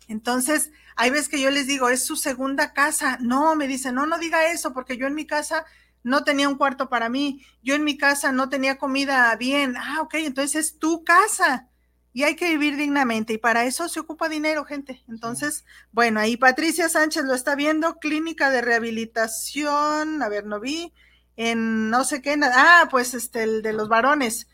[0.09, 3.19] Entonces, hay veces que yo les digo, es su segunda casa.
[3.21, 5.67] No, me dicen, no, no diga eso, porque yo en mi casa
[6.03, 9.77] no tenía un cuarto para mí, yo en mi casa no tenía comida bien.
[9.77, 11.69] Ah, ok, entonces es tu casa
[12.17, 15.03] y hay que vivir dignamente y para eso se ocupa dinero, gente.
[15.07, 20.95] Entonces, bueno, ahí Patricia Sánchez lo está viendo, clínica de rehabilitación, a ver, no vi,
[21.37, 24.49] en no sé qué, ah, pues este, el de los varones.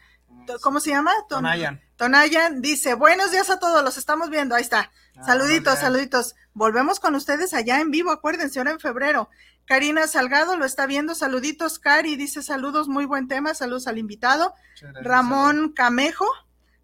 [0.60, 1.12] ¿Cómo se llama?
[1.28, 1.80] Tonayan.
[1.94, 4.90] Tonayan dice, buenos días a todos, los estamos viendo, ahí está.
[5.16, 6.34] Ah, saluditos, saluditos.
[6.54, 9.28] Volvemos con ustedes allá en vivo, acuérdense, ahora en febrero.
[9.64, 11.14] Karina Salgado lo está viendo.
[11.14, 12.16] Saluditos, Cari.
[12.16, 13.54] Dice saludos, muy buen tema.
[13.54, 14.54] Saludos al invitado.
[15.02, 16.26] Ramón Camejo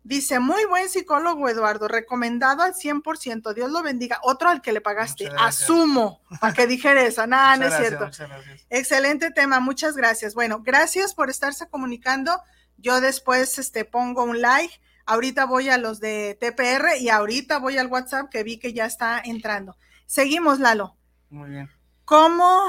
[0.05, 1.89] dice, muy buen psicólogo, Eduardo.
[1.89, 3.53] Recomendado al 100%.
[3.53, 4.21] Dios lo bendiga.
[4.23, 5.31] Otro al que le pagaste.
[5.39, 7.27] Asumo, para que dijera eso.
[7.27, 8.09] Nada, no es cierto.
[8.71, 9.61] Excelente tema.
[9.61, 10.35] Muchas gracias.
[10.35, 12.41] Bueno, gracias por estarse comunicando.
[12.79, 14.81] Yo después este, pongo un like.
[15.09, 18.85] Ahorita voy a los de TPR y ahorita voy al WhatsApp que vi que ya
[18.85, 19.75] está entrando.
[20.05, 20.97] Seguimos, Lalo.
[21.31, 21.71] Muy bien.
[22.05, 22.67] ¿Cómo,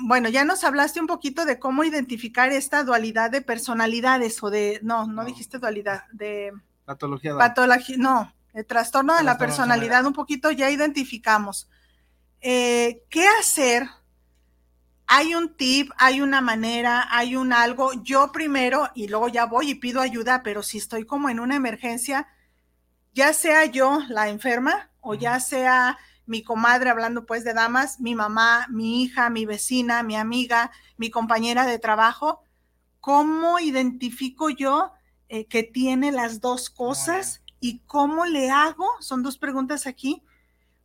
[0.00, 4.80] bueno, ya nos hablaste un poquito de cómo identificar esta dualidad de personalidades o de,
[4.82, 6.52] no, no, dijiste dualidad, de...
[6.86, 7.38] Patología.
[7.38, 11.70] Patología, no, el trastorno de la personalidad, un poquito ya identificamos.
[12.40, 13.88] Eh, ¿Qué hacer?
[15.06, 17.92] Hay un tip, hay una manera, hay un algo.
[18.02, 21.56] Yo primero y luego ya voy y pido ayuda, pero si estoy como en una
[21.56, 22.28] emergencia,
[23.12, 28.14] ya sea yo la enferma o ya sea mi comadre, hablando pues de damas, mi
[28.14, 32.42] mamá, mi hija, mi vecina, mi amiga, mi compañera de trabajo,
[33.00, 34.92] ¿cómo identifico yo
[35.28, 38.86] eh, que tiene las dos cosas y cómo le hago?
[39.00, 40.22] Son dos preguntas aquí.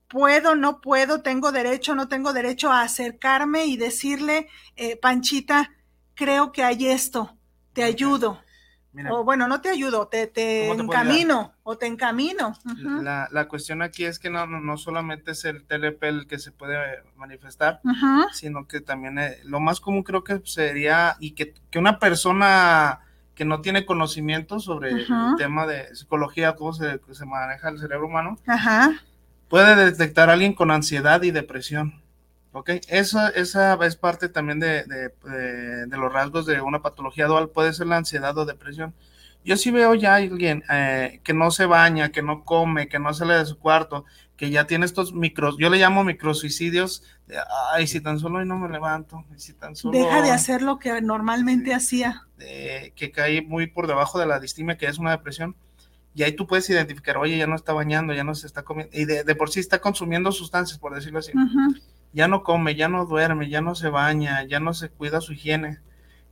[0.09, 5.71] ¿Puedo, no puedo, tengo derecho, no tengo derecho a acercarme y decirle, eh, Panchita,
[6.15, 7.37] creo que hay esto,
[7.73, 8.41] te ayudo?
[9.11, 12.53] o bueno, no te ayudo, te, te, encamino o te encamino.
[13.01, 17.03] la, cuestión aquí es que no, no, solamente es el TLP el que se puede
[17.15, 17.81] manifestar,
[18.33, 23.01] sino que también eh, lo más común creo que sería y que, una persona
[23.35, 25.07] que no tiene conocimiento sobre el
[25.37, 28.37] tema de psicología, cómo se, se maneja el cerebro humano,
[29.49, 32.01] puede detectar a alguien con ansiedad y depresión.
[32.51, 37.73] Ok, esa, esa es parte también de, de, los rasgos de una patología dual, puede
[37.73, 38.95] ser la ansiedad o depresión.
[39.45, 43.13] Yo sí veo ya alguien eh, que no se baña, que no come, que no
[43.13, 47.03] sale de su cuarto, que ya tiene estos micros, yo le llamo microsuicidios,
[47.73, 49.97] ay, si tan solo hoy no me levanto, si tan solo...
[49.97, 52.25] Deja de hacer lo que normalmente hacía.
[52.37, 55.55] que cae muy por debajo de la distimia, que es una depresión,
[56.19, 58.93] y ahí tú puedes identificar, oye, ya no está bañando, ya no se está comiendo,
[58.93, 61.31] y de, por sí está consumiendo sustancias, por decirlo así.
[62.11, 65.31] Ya no come, ya no duerme, ya no se baña, ya no se cuida su
[65.31, 65.79] higiene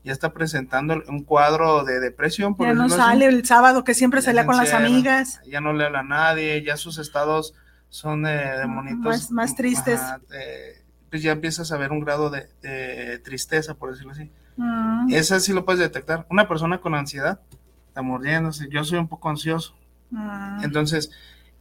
[0.03, 2.55] ya está presentando un cuadro de depresión.
[2.55, 5.41] Por ya no sale el sábado que siempre salía con las amigas.
[5.45, 7.53] Ya no le habla a nadie, ya sus estados
[7.89, 9.31] son de, monitos.
[9.31, 10.01] Más, tristes.
[11.09, 14.31] pues ya empiezas a ver un grado de, tristeza, por decirlo así.
[14.57, 15.13] Mm.
[15.13, 16.25] Esa sí lo puedes detectar.
[16.29, 17.39] Una persona con ansiedad
[17.97, 18.67] está mordiéndose.
[18.69, 19.75] Yo soy un poco ansioso.
[20.11, 20.63] Mm.
[20.63, 21.09] Entonces,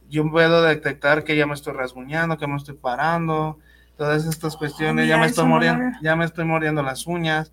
[0.07, 3.57] yo puedo detectar que ya me estoy rasguñando, que me estoy parando,
[3.97, 7.51] todas estas cuestiones, ya me estoy muriendo, ya me estoy mordiendo las uñas.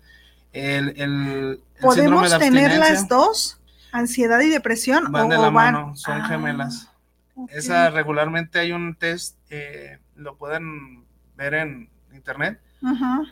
[0.53, 3.59] El, el, ¿Podemos tener las dos?
[3.91, 5.11] ¿Ansiedad y depresión?
[5.11, 6.27] Van de la mano, son ah.
[6.27, 6.91] gemelas.
[7.49, 11.05] Esa regularmente hay un test, eh, lo pueden
[11.35, 12.61] ver en internet,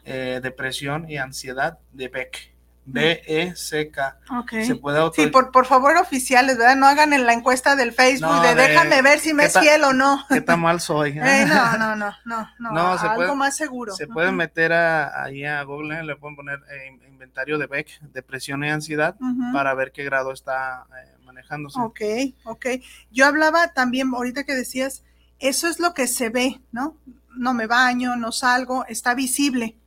[0.04, 2.53] eh, depresión y ansiedad de Beck.
[2.86, 4.18] B-E-C-K.
[4.66, 6.76] Se puede Sí, por, por favor, oficiales, ¿verdad?
[6.76, 9.94] No hagan en la encuesta del Facebook de, déjame ver si me es fiel o
[9.94, 10.26] no.
[10.30, 11.14] Qué tan mal soy.
[11.24, 13.96] Eh, no, no, no, no, no, algo más seguro.
[13.96, 16.60] Se pueden meter ahí a Google, le pueden poner
[17.08, 19.16] inventario de Beck, depresión y ansiedad,
[19.54, 20.86] para ver qué grado está
[21.24, 21.80] manejándose.
[21.80, 22.02] Ok,
[22.44, 22.66] ok.
[23.12, 25.04] Yo hablaba también, ahorita que decías,
[25.40, 26.98] eso es lo que se ve, ¿no?
[27.36, 29.78] No me baño, no salgo, está visible.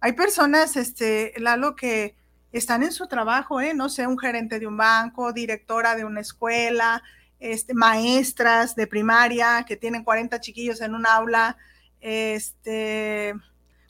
[0.00, 2.14] Hay personas, este, Lalo, que
[2.52, 3.74] están en su trabajo, ¿eh?
[3.74, 7.02] No sé, un gerente de un banco, directora de una escuela,
[7.40, 11.56] este, maestras de primaria que tienen 40 chiquillos en un aula,
[12.00, 13.34] este,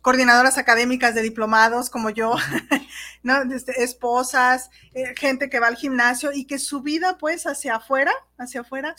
[0.03, 2.35] coordinadoras académicas de diplomados como yo,
[3.23, 3.43] ¿no?
[3.55, 8.13] Este, esposas, eh, gente que va al gimnasio y que su vida pues hacia afuera,
[8.39, 8.95] hacia afuera,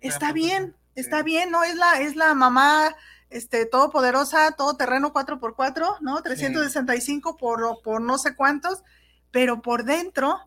[0.00, 1.62] está bien, está bien, ¿no?
[1.62, 2.94] Es la, es la mamá
[3.30, 6.20] este, todopoderosa, todo terreno 4x4, ¿no?
[6.22, 8.82] 365 por, por no sé cuántos,
[9.30, 10.40] pero por dentro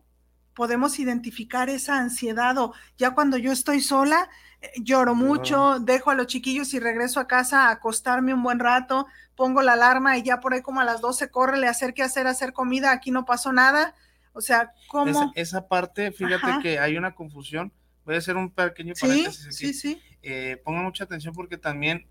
[0.54, 4.30] podemos identificar esa ansiedad o ya cuando yo estoy sola,
[4.78, 9.07] lloro mucho, dejo a los chiquillos y regreso a casa a acostarme un buen rato,
[9.36, 12.03] pongo la alarma y ya por ahí como a las 12 corre, le hacer qué
[12.03, 13.95] hacer, hacer comida, aquí no pasó nada.
[14.34, 15.32] O sea, ¿cómo?
[15.36, 17.72] Esa, parte, fíjate que hay una confusión.
[18.05, 19.55] Voy a hacer un pequeño paréntesis aquí.
[19.55, 20.01] Sí, sí.
[20.24, 22.07] Eh, ponga mucha atención porque también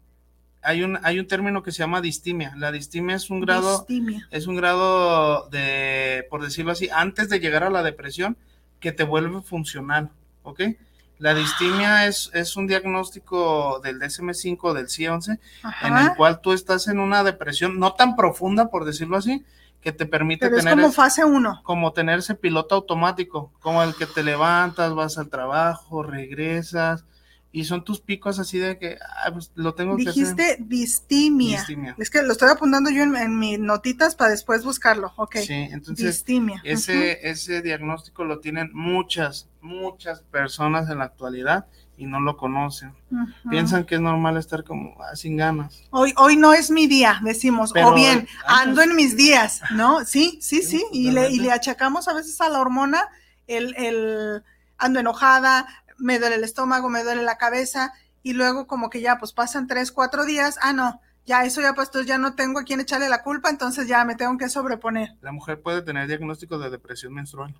[0.62, 2.54] hay un, hay un término que se llama distimia.
[2.56, 3.86] La distimia es un grado,
[4.30, 8.36] es un grado de, por decirlo así, antes de llegar a la depresión,
[8.78, 10.10] que te vuelve funcional,
[10.42, 10.62] ¿ok?
[11.22, 15.38] La distimia es, es un diagnóstico del DSM5, del C11,
[15.82, 19.44] en el cual tú estás en una depresión no tan profunda, por decirlo así,
[19.80, 20.74] que te permite Pero tener...
[20.74, 21.60] Es como fase 1.
[21.62, 27.04] Como tener ese piloto automático, como el que te levantas, vas al trabajo, regresas,
[27.54, 30.14] y son tus picos así de que ah, pues, lo tengo que hacer.
[30.14, 31.64] Dijiste distimia.
[31.98, 35.12] Es que lo estoy apuntando yo en, mis notitas para después buscarlo.
[35.16, 35.36] Ok.
[35.36, 36.62] Sí, entonces distimia.
[36.64, 41.66] Ese, ese diagnóstico lo tienen muchas, muchas personas en la actualidad
[41.98, 42.94] y no lo conocen.
[43.50, 45.84] Piensan que es normal estar como ah, sin ganas.
[45.90, 50.06] Hoy, hoy no es mi día, decimos, o bien, ando en mis días, ¿no?
[50.06, 53.08] Sí, sí, sí, y, le, y le achacamos a veces a la hormona
[53.46, 54.42] el, el
[54.78, 55.66] ando enojada,
[56.02, 57.92] me duele el estómago, me duele la cabeza
[58.22, 61.74] y luego como que ya pues pasan tres, cuatro días, ah, no, ya eso ya
[61.74, 65.16] pues ya no tengo a quien echarle la culpa, entonces ya me tengo que sobreponer.
[65.20, 67.54] La mujer puede tener diagnóstico de depresión menstrual.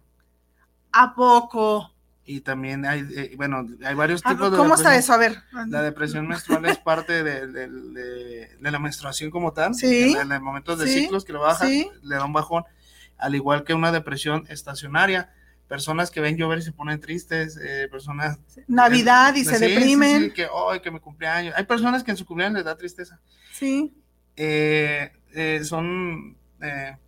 [0.93, 1.95] ¿A poco?
[2.25, 4.57] Y también hay, eh, bueno, hay varios tipos de...
[4.57, 5.13] ¿Cómo está eso?
[5.13, 5.43] A ver.
[5.69, 9.75] La depresión menstrual es parte de, la menstruación como tal.
[9.75, 10.15] Sí.
[10.17, 12.65] En, el momento de ciclos que le baja, le da un bajón,
[13.19, 15.33] al igual que una depresión estacionaria
[15.69, 18.39] personas que ven llover y se ponen tristes, eh, personas...
[18.69, 20.25] Navidad y se deprimen.
[20.25, 21.55] Sí, que, hoy que mi cumpleaños.
[21.57, 23.21] Hay personas que en su cumpleaños les da tristeza.
[23.53, 23.95] Sí.
[24.37, 26.37] Eh, eh, son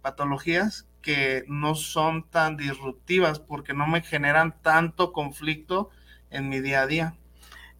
[0.03, 5.91] patologías que no son tan disruptivas porque no me generan tanto conflicto
[6.31, 7.15] en mi día a día.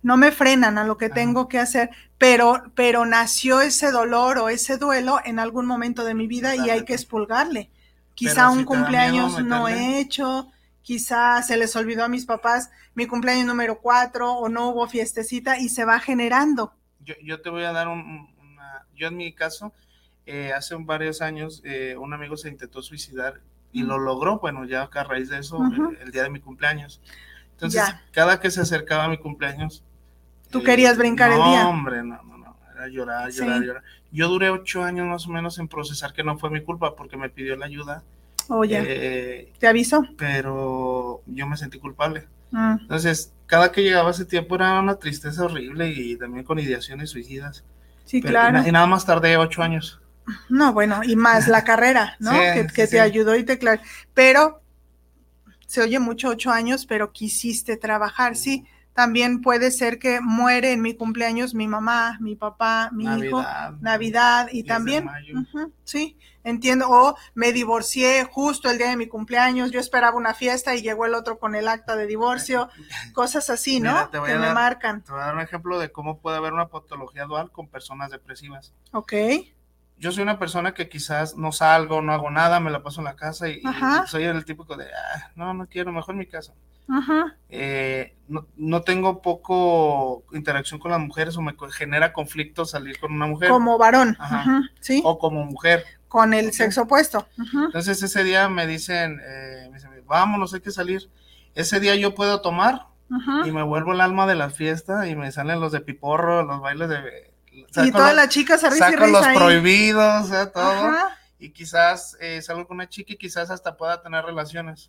[0.03, 4.51] No me frenan a lo que tengo que hacer, pero, pero nació ese dolor o
[4.51, 7.71] ese duelo en algún momento de mi vida y hay que expulgarle.
[8.15, 10.49] Quizá un cumpleaños no he hecho,
[10.85, 15.59] quizá se les olvidó a mis papás mi cumpleaños número cuatro o no hubo fiestecita
[15.59, 16.73] y se va generando.
[17.01, 19.73] Yo, te voy a dar un, una, yo en mi caso,
[20.27, 23.41] eh, hace varios años eh, un amigo se intentó suicidar
[23.73, 25.59] y lo logró, bueno, ya a raíz de eso,
[26.01, 27.01] el, día de mi cumpleaños.
[27.53, 27.83] Entonces,
[28.13, 29.83] cada que se acercaba a mi cumpleaños...
[30.51, 31.65] ¿Tú querías brincar el día?
[31.65, 33.83] No, hombre, no, no, no, era llorar, llorar, llorar.
[34.13, 37.17] Yo duré ocho años más o menos en procesar que no fue mi culpa porque
[37.17, 38.05] me pidió la ayuda
[38.49, 40.05] Oye, oh, eh, ¿te aviso?
[40.17, 42.27] Pero yo me sentí culpable.
[42.51, 42.77] Mm.
[42.83, 47.65] Entonces, cada que llegaba ese tiempo era una tristeza horrible y también con ideaciones suicidas.
[48.05, 48.67] Sí, claro.
[48.67, 50.01] Y, nada más tardé ocho años.
[50.49, 52.33] No, bueno, y más la carrera, ¿no?
[52.75, 53.81] que, te ayudó y te claro.
[54.13, 54.63] Pero
[55.67, 58.67] se oye mucho ocho años, pero quisiste trabajar, sí.
[58.95, 63.45] También puede ser que muere en mi cumpleaños mi mamá, mi papá, mi hijo,
[63.81, 65.09] Navidad y también,
[65.83, 66.89] sí, entiendo.
[66.89, 71.07] O me divorcié justo el día de mi cumpleaños, yo esperaba una fiesta y llegó
[71.07, 72.69] el otro con el acta de divorcio,
[73.13, 74.11] cosas así, ¿no?
[74.11, 75.03] que me marcan.
[75.03, 78.11] Te voy a dar un ejemplo de cómo puede haber una patología dual con personas
[78.11, 78.75] depresivas.
[78.93, 79.13] Ok
[80.05, 83.07] yo soy una persona que quizás no salgo, no hago nada, me la paso en
[83.07, 83.63] la casa y,
[84.07, 86.53] soy el típico de, ah, no, no quiero, mejor en mi casa.
[87.49, 93.27] Eh, no, tengo poco interacción con las mujeres o me genera conflicto salir con una
[93.27, 93.49] mujer.
[93.49, 94.19] Como varón,
[94.81, 95.01] ¿sí?
[95.07, 95.85] O como mujer.
[96.07, 97.27] Con el sexo opuesto.
[97.39, 101.09] Entonces ese día me dicen, eh, me dicen, vámonos, hay que salir.
[101.55, 102.89] Ese día yo puedo tomar
[103.47, 106.61] y me vuelvo el alma de la fiesta y me salen los de piporro, los
[106.61, 110.93] bailes de y todas las chicas a saco los prohibidos, todo.
[111.39, 114.89] Y quizás eh, salgo con una chica y quizás hasta pueda tener relaciones.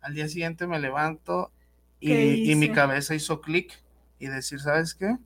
[0.00, 1.52] Al día siguiente me levanto
[2.00, 3.72] y, mi cabeza hizo clic
[4.18, 5.16] y decir, ¿sabes qué?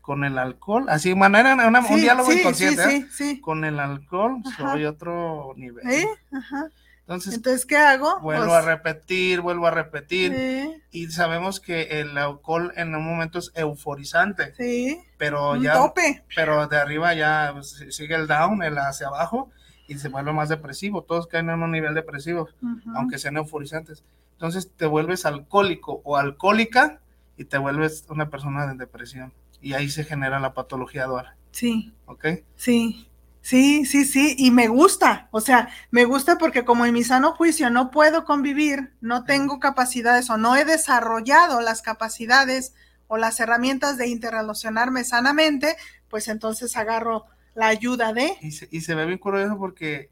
[0.00, 3.40] Con el alcohol, así manera, un diálogo inconsciente, ¿eh?
[3.42, 5.84] con el alcohol soy otro nivel.
[6.32, 6.70] Ajá.
[7.08, 8.20] Entonces, ¿qué hago?
[8.20, 10.82] Vuelvo a pues repetir, vuelvo a repetir.
[10.90, 14.54] Y sabemos que el alcohol en un momento es euforizante.
[14.56, 15.00] Sí.
[15.16, 15.72] Pero ya.
[15.72, 16.22] Tope.
[16.36, 19.50] Pero de arriba ya pues, sigue el down, el hacia abajo,
[19.86, 21.02] y se vuelve más depresivo.
[21.02, 22.50] Todos caen en un nivel depresivo,
[22.94, 24.04] aunque sean euforizantes.
[24.32, 27.00] Entonces te vuelves alcohólico o alcohólica
[27.38, 29.32] y te vuelves una persona de depresión.
[29.62, 31.34] Y ahí se genera la patología dual.
[31.52, 31.94] Sí.
[32.04, 32.26] ¿Ok?
[32.54, 33.07] Sí.
[33.48, 37.32] Sí, sí, sí, y me gusta, o sea, me gusta porque como en mi sano
[37.32, 42.74] juicio no puedo convivir, no tengo capacidades o no he desarrollado las capacidades
[43.06, 45.76] o las herramientas de interrelacionarme sanamente,
[46.10, 47.24] pues entonces agarro
[47.54, 48.36] la ayuda de...
[48.42, 50.10] Y se, y se ve bien curioso porque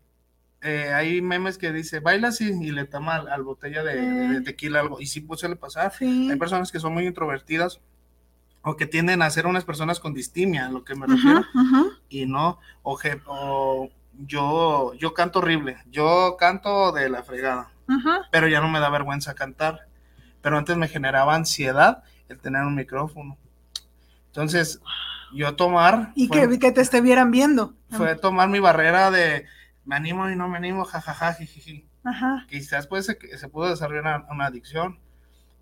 [0.62, 4.99] eh, hay memes que dice, baila así y le toma al, botella de, tequila algo,
[4.99, 5.93] y sí puede suele pasar.
[6.01, 7.82] Hay personas que son muy introvertidas
[8.67, 11.45] o que tienden a ser unas personas con distimia, a lo que me refiero,
[12.09, 17.71] y no, o, o, yo, yo canto horrible, yo canto de la fregada,
[18.33, 19.87] pero ya no me da vergüenza cantar,
[20.43, 23.39] pero antes me generaba ansiedad el tener un micrófono.
[24.27, 24.81] Entonces,
[25.33, 26.11] yo tomar...
[26.17, 27.75] Y que, que, te estuvieran viendo.
[27.91, 29.47] Fue tomar mi barrera de
[29.85, 31.89] me animo y no me animo, jajaja, jijiji.
[32.49, 34.99] Quizás pues se, se pudo desarrollar una, una adicción,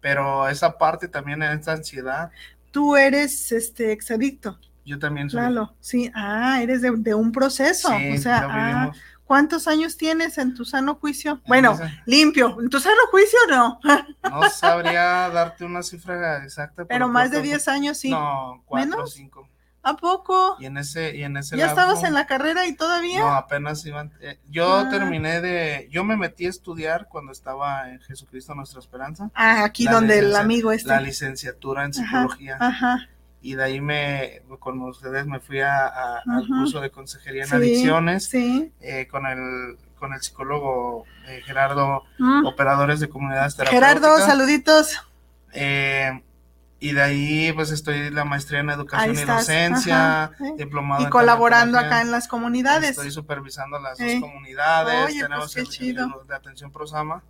[0.01, 2.31] pero esa parte también, esa ansiedad,
[2.75, 4.59] tú eres este exadicto.
[4.85, 5.39] Yo también soy.
[5.39, 7.89] Claro, sí, ah, eres de, un proceso.
[7.89, 8.93] o sea, ah,
[9.25, 11.41] ¿cuántos años tienes en tu sano juicio?
[11.47, 13.79] Bueno, limpio, ¿en tu sano juicio no?
[14.29, 16.85] no sabría darte una cifra exacta.
[16.85, 18.11] Pero, más de 10 años sí.
[18.11, 19.49] No, cuatro o cinco.
[19.85, 20.57] ¿A poco?
[20.59, 23.21] Y en ese, y en ese ¿Ya estabas en la carrera y todavía?
[23.21, 24.13] No, apenas iban.
[24.21, 24.89] Eh, yo ah.
[24.89, 25.89] terminé de.
[25.91, 29.31] Yo me metí a estudiar cuando estaba en Jesucristo Nuestra Esperanza.
[29.35, 30.95] Ah, aquí donde el amigo está.
[30.95, 32.57] La licenciatura en psicología.
[32.59, 33.09] Ajá,
[33.43, 38.25] Y de ahí me, con ustedes me fui a, al curso de consejería en adicciones.
[38.25, 38.73] Sí.
[38.81, 42.47] Eh, con el con el psicólogo eh, Gerardo, mm.
[42.47, 43.95] operadores de comunidades terapéuticas.
[43.95, 44.99] Gerardo, saluditos.
[45.53, 46.23] Eh,
[46.85, 51.03] y de ahí pues estoy la maestría en educación y docencia, diplomado.
[51.03, 52.91] Y colaborando acá en las comunidades.
[52.91, 56.25] Estoy supervisando las dos comunidades, pues, tenemos el, chido.
[56.29, 57.23] de atención prosama.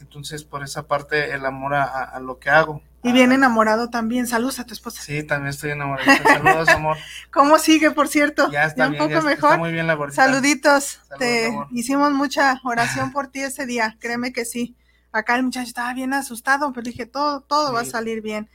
[0.00, 2.82] Entonces, por esa parte, el amor a, lo que hago.
[3.04, 4.26] Y bien enamorado también.
[4.26, 5.00] Saludos a tu esposa.
[5.02, 6.10] Sí, también estoy enamorado.
[6.24, 6.96] Saludos, amor.
[7.30, 8.50] ¿Cómo sigue, por cierto?
[8.50, 9.50] Ya está, un poco mejor.
[9.52, 10.24] Está muy bien la gordita.
[10.24, 10.98] Saluditos.
[11.16, 13.96] Te hicimos mucha oración por ti ese día.
[14.00, 14.74] Créeme que sí.
[15.12, 18.48] Acá el muchacho estaba bien asustado, pero dije, todo, todo va a salir bien.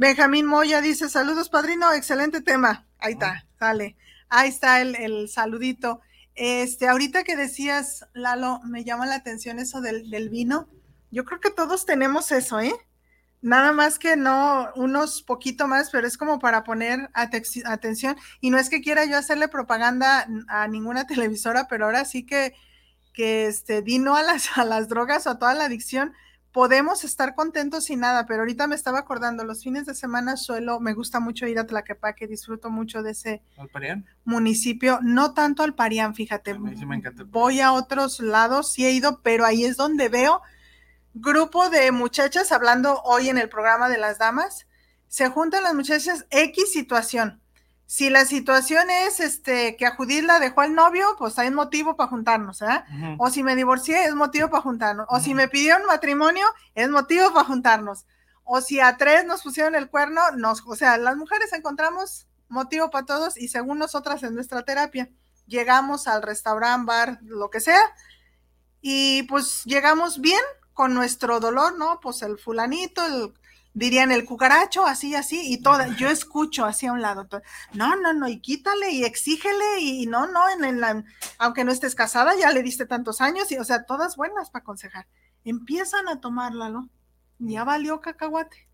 [0.00, 2.86] Benjamín Moya dice, saludos padrino, excelente tema.
[2.98, 3.98] Ahí está, sale.
[4.30, 6.00] Ahí está el, saludito.
[6.34, 10.70] Este, ahorita que decías, Lalo, me llama la atención eso del, del, vino.
[11.10, 12.72] Yo creo que todos tenemos eso, ¿eh?
[13.42, 18.16] Nada más que no, unos poquito más, pero es como para poner atención.
[18.40, 22.54] Y no es que quiera yo hacerle propaganda a ninguna televisora, pero ahora sí que,
[23.12, 26.14] que este, vino a las, a las drogas o a toda la adicción,
[26.52, 30.80] podemos estar contentos sin nada, pero ahorita me estaba acordando, los fines de semana suelo,
[30.80, 33.42] me gusta mucho ir a Tlaquepaque, disfruto mucho de ese
[34.24, 36.56] municipio, no tanto al Parián, fíjate,
[37.28, 40.42] voy a otros lados, sí he ido, pero ahí es donde veo
[41.14, 44.66] grupo de muchachas, hablando hoy en el programa de las damas,
[45.08, 47.40] se juntan las muchachas X situación,
[47.90, 51.96] Si la situación es este que a Judith la dejó el novio, pues hay motivo
[51.96, 52.84] para juntarnos, ¿eh?
[53.18, 55.06] O si me divorcié, es motivo para juntarnos.
[55.08, 58.06] O si me pidieron matrimonio, es motivo para juntarnos.
[58.44, 62.90] O si a tres nos pusieron el cuerno, nos, o sea, las mujeres encontramos motivo
[62.90, 65.10] para todos y según nosotras en nuestra terapia,
[65.48, 67.82] llegamos al restaurante, bar, lo que sea,
[68.80, 70.40] y pues llegamos bien
[70.74, 71.98] con nuestro dolor, ¿no?
[72.00, 73.34] Pues el fulanito, el
[73.74, 77.28] dirían el cucaracho, así, así, y toda, yo escucho así a un lado,
[77.72, 81.04] no, no, no, y quítale y exígele, y no, no, en, la,
[81.38, 84.62] aunque no estés casada, ya le diste tantos años, y o sea, todas buenas para
[84.62, 85.06] aconsejar.
[85.44, 86.88] Empiezan a tomarla, ¿no?
[87.38, 88.68] Ya valió cacahuate.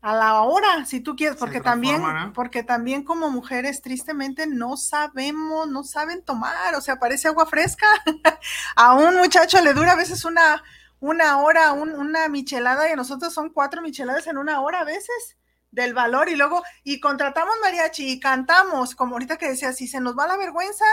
[0.00, 2.02] A la hora, si tú quieres, porque también,
[2.34, 7.86] porque también como mujeres, tristemente, no sabemos, no saben tomar, o sea, parece agua fresca.
[8.76, 10.60] a un muchacho le dura a veces una,
[11.02, 15.36] una hora, una michelada y nosotros son cuatro micheladas en una hora a veces
[15.72, 19.98] del valor y luego, y contratamos mariachi y cantamos, como ahorita que decía, si se
[19.98, 20.84] nos va la vergüenza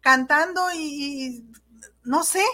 [0.00, 1.50] cantando y,
[2.04, 2.44] no sé,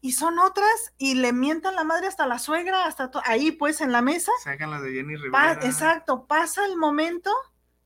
[0.00, 3.92] y son otras y le mientan la madre hasta la suegra, hasta ahí pues en
[3.92, 4.32] la mesa.
[4.42, 5.58] Sacan las de Jenny Rivera.
[5.62, 7.30] exacto, pasa el momento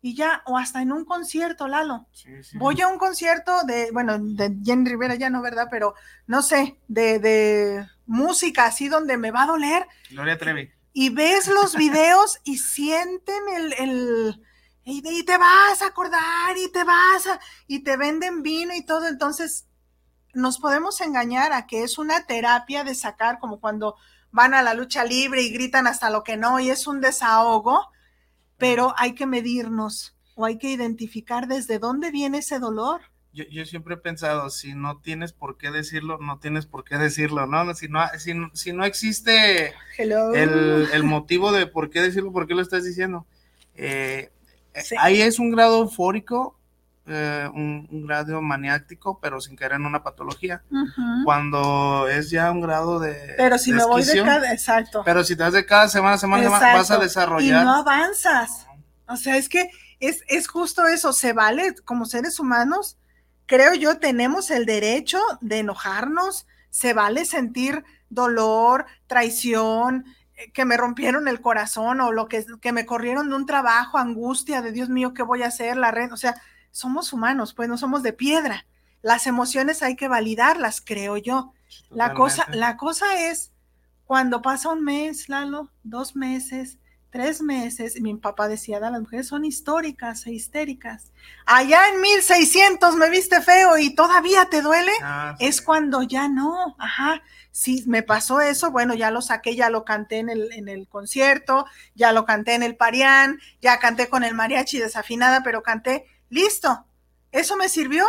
[0.03, 2.07] y ya, o hasta en un concierto, Lalo.
[2.55, 5.68] Voy a un concierto de, bueno, de Jenny Rivera ya no, ¿verdad?
[5.70, 5.94] Pero
[6.26, 9.86] no sé, de, de música así donde me va a doler.
[10.11, 10.70] Gloria Trevi.
[10.92, 14.42] Y ves los videos y sienten el, el
[14.84, 19.07] y, te vas a acordar y te vas a, y te venden vino y todo.
[19.07, 19.66] Entonces,
[20.34, 23.96] nos podemos engañar a que es una terapia de sacar, como cuando
[24.32, 27.88] van a la lucha libre y gritan hasta lo que no, y es un desahogo,
[28.61, 33.01] pero hay que medirnos o hay que identificar desde dónde viene ese dolor
[33.33, 36.99] yo, yo, siempre he pensado, si no tienes por qué decirlo, no tienes por qué
[36.99, 37.73] decirlo, ¿no?
[37.75, 42.55] Si no, si, si no existe el, el, motivo de por qué decirlo, por qué
[42.55, 43.27] lo estás diciendo.
[43.77, 44.31] Eh,
[44.99, 46.59] ahí es un grado eufórico,
[47.11, 50.63] eh, un, grado maniático, pero sin caer en una patología.
[51.25, 53.35] Cuando es ya un grado de.
[53.37, 55.03] Pero si me voy de cada, exacto.
[55.05, 57.63] Pero si te vas de cada semana, semana, vas a desarrollar.
[57.63, 58.67] Y no avanzas.
[59.07, 62.97] O sea, es que es, es justo eso, se vale como seres humanos
[63.51, 70.05] creo yo, tenemos el derecho de enojarnos, se vale sentir dolor, traición,
[70.37, 73.99] eh, que me rompieron el corazón o lo que, que me corrieron de un trabajo,
[73.99, 75.77] angustia de Dios mío, ¿qué voy a hacer?
[75.77, 76.41] La red, o sea,
[76.71, 78.66] somos humanos, pues no somos de piedra.
[79.03, 81.53] Las emociones hay que validarlas, creo yo.
[81.89, 83.53] La cosa, la cosa es
[84.05, 86.79] cuando pasa un mes, Lalo, dos meses,
[87.11, 91.12] tres meses, mi papá decía, las mujeres son históricas e histéricas.
[91.45, 96.77] Allá en 1600 me viste feo y todavía te duele, ah, es cuando ya no,
[96.79, 97.23] ajá.
[97.53, 100.89] Si me pasó eso, bueno, ya lo saqué, ya lo canté en el, en el
[100.89, 101.66] concierto,
[101.97, 106.87] ya lo canté en el parián, ya canté con el mariachi desafinada, pero canté, listo.
[107.33, 108.07] ¿Eso me sirvió?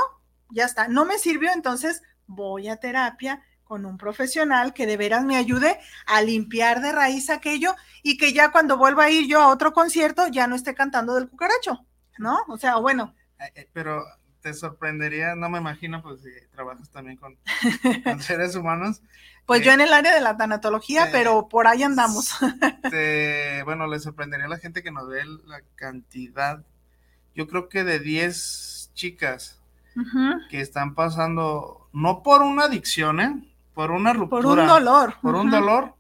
[0.50, 0.88] Ya está.
[0.88, 5.80] No me sirvió, entonces voy a terapia, con un profesional que de veras me ayude
[6.06, 9.72] a limpiar de raíz aquello y que ya cuando vuelva a ir yo a otro
[9.72, 11.86] concierto ya no esté cantando del cucaracho,
[12.18, 12.40] ¿no?
[12.50, 13.16] O sea, bueno.
[13.40, 14.04] Eh, eh, pero
[14.42, 17.38] te sorprendería, no me imagino, pues si trabajas también con,
[18.22, 19.02] seres humanos.
[19.46, 22.30] Pues yo en el área de la tanatología, pero por ahí andamos.
[23.64, 26.66] bueno, le sorprendería a la gente que nos ve la cantidad,
[27.36, 29.60] yo creo que de 10 chicas
[30.50, 33.52] que están pasando, no por una adicción, ¿eh?
[33.74, 34.42] por una ruptura.
[34.42, 35.16] Por un dolor.
[35.22, 35.96] Por un dolor.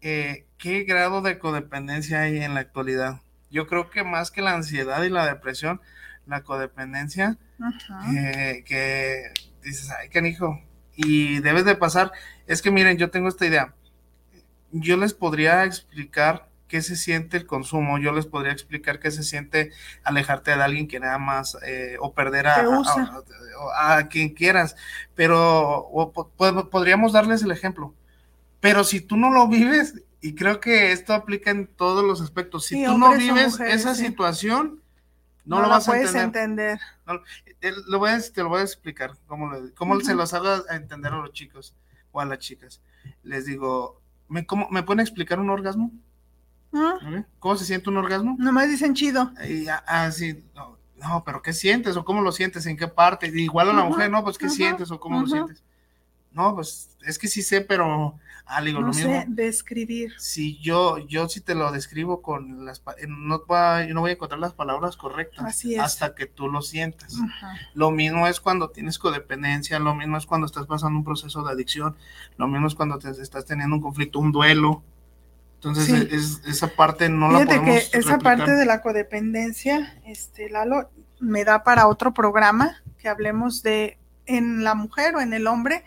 [0.00, 3.20] Eh, ¿Qué grado de codependencia hay en la actualidad?
[3.50, 5.80] Yo creo que más que la ansiedad y la depresión,
[6.26, 7.36] la codependencia,
[8.14, 9.32] eh, que
[9.62, 10.60] dices, ay, canijo,
[10.94, 12.12] y debes de pasar.
[12.46, 13.74] Es que miren, yo tengo esta idea.
[14.70, 19.22] Yo les podría explicar qué se siente el consumo, yo les podría explicar qué se
[19.24, 19.72] siente
[20.04, 22.64] alejarte de alguien que nada más eh, o perder a,
[23.76, 24.74] a, quien quieras,
[25.14, 26.14] pero
[26.70, 27.94] podríamos darles el ejemplo.
[28.60, 32.64] Pero si tú no lo vives, y creo que esto aplica en todos los aspectos,
[32.64, 34.80] si tú no vives esa situación,
[35.44, 36.80] no, lo vas a entender.
[37.86, 41.12] lo voy a, te lo voy a explicar, cómo, cómo se los haga a entender
[41.12, 41.76] a los chicos
[42.12, 42.80] o a las chicas.
[43.22, 45.92] Les digo, ¿me, cómo, ¿me pueden explicar un orgasmo?
[47.38, 48.36] ¿Cómo se siente un orgasmo?
[48.38, 49.32] Nomás dicen chido.
[49.86, 51.96] ah, sí, no, pero ¿qué sientes?
[51.96, 52.66] ¿O cómo lo sientes?
[52.66, 53.26] ¿En qué parte?
[53.26, 54.22] Igual a la mujer, ¿no?
[54.22, 54.90] Pues ¿qué sientes?
[54.90, 55.62] ¿O cómo lo sientes?
[56.30, 60.14] No, pues es que sí sé, pero ah, digo, lo sé describir.
[60.18, 64.40] Si yo, yo sí te lo describo con las, no, va, no voy a encontrar
[64.40, 67.16] las palabras correctas Así hasta que tú lo sientas.
[67.74, 71.52] Lo mismo es cuando tienes codependencia, lo mismo es cuando estás pasando un proceso de
[71.52, 71.96] adicción,
[72.38, 74.82] lo mismo es cuando te estás teniendo un conflicto, un duelo,
[75.64, 80.90] Entonces, esa parte no la podemos que esa parte de la codependencia, este, Lalo,
[81.20, 83.96] me da para otro programa que hablemos de
[84.26, 85.84] en la mujer o en el hombre,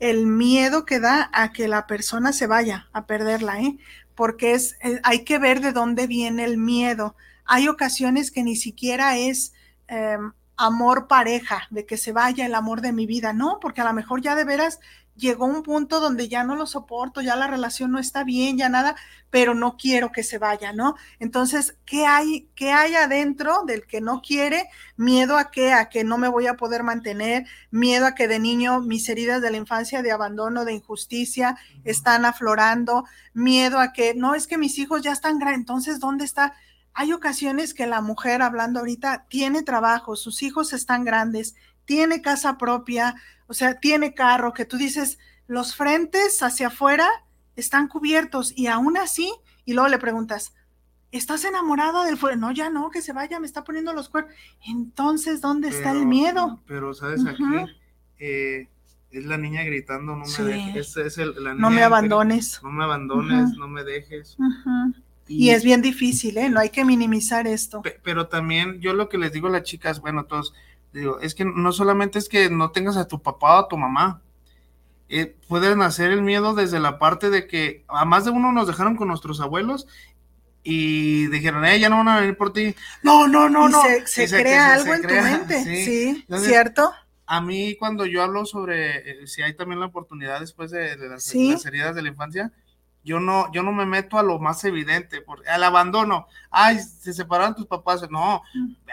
[0.00, 3.78] el miedo que da a que la persona se vaya a perderla, ¿eh?
[4.16, 7.14] Porque es, eh, hay que ver de dónde viene el miedo.
[7.44, 9.52] Hay ocasiones que ni siquiera es
[9.86, 13.84] em, amor pareja, de que se vaya el amor de mi vida, no, porque a
[13.84, 14.80] lo mejor ya de veras
[15.16, 18.68] llegó un punto donde ya no lo soporto, ya la relación no está bien, ya
[18.68, 18.96] nada,
[19.30, 20.94] pero no quiero que se vaya, ¿no?
[21.18, 24.68] Entonces, ¿qué hay, qué hay adentro del que no quiere?
[24.96, 28.38] Miedo a qué, a que no me voy a poder mantener, miedo a que de
[28.38, 33.04] niño mis heridas de la infancia de abandono, de injusticia, están aflorando,
[33.34, 36.54] miedo a que, no, es que mis hijos ya están grandes, entonces, ¿dónde está?
[36.94, 41.54] Hay ocasiones que la mujer, hablando ahorita, tiene trabajo, sus hijos están grandes,
[41.84, 43.14] tiene casa propia,
[43.46, 47.08] o sea, tiene carro, que tú dices, los frentes hacia afuera
[47.56, 49.32] están cubiertos y aún así,
[49.64, 50.54] y luego le preguntas,
[51.10, 52.36] ¿estás enamorada del fuego?
[52.36, 54.34] No, ya no, que se vaya, me está poniendo los cuernos.
[54.66, 56.62] Entonces, ¿dónde está el miedo?
[56.66, 57.24] Pero, ¿sabes?
[57.26, 57.44] Aquí
[58.18, 58.68] eh,
[59.10, 60.96] es la niña gritando, no me dejes.
[60.96, 62.60] Es, no me abandones.
[62.62, 64.36] no me abandones, no me dejes.
[65.28, 66.48] Y, es bien difícil, ¿eh?
[66.48, 67.82] No hay que minimizar esto.
[68.02, 70.54] Pero también yo lo que les digo a las chicas, bueno, todos,
[70.92, 73.76] Digo, es que no solamente es que no tengas a tu papá o a tu
[73.78, 74.22] mamá,
[75.08, 78.66] eh, puede nacer el miedo desde la parte de que a más de uno nos
[78.66, 79.86] dejaron con nuestros abuelos
[80.62, 82.74] y dijeron, eh, ya no van a venir por ti.
[83.02, 83.82] No, no, no, no.
[84.04, 86.92] Se, crea algo en tu mente, sí, ¿cierto?
[87.26, 91.34] A mí cuando yo hablo sobre eh, si hay también la oportunidad después de, las,
[91.34, 92.52] las, heridas de la infancia,
[93.04, 96.28] yo no, yo no me meto a lo más evidente, por, al abandono.
[96.50, 98.08] Ay, se separaron tus papás.
[98.10, 98.42] No,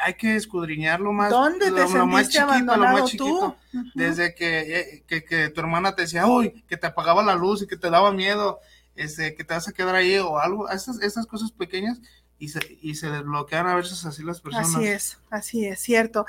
[0.04, 3.56] hay que escudriñar lo más, ¿Dónde te lo, más chiquito, lo más chiquito.
[3.94, 7.68] Desde eh, que, que, tu hermana te decía, uy, que te apagaba la luz y
[7.68, 8.60] que te daba miedo,
[8.96, 12.02] este, que te vas a quedar ahí o algo, esas, esas cosas pequeñas
[12.40, 14.74] y se, y se desbloquean a veces así las personas.
[14.74, 16.26] Así es, así es, cierto.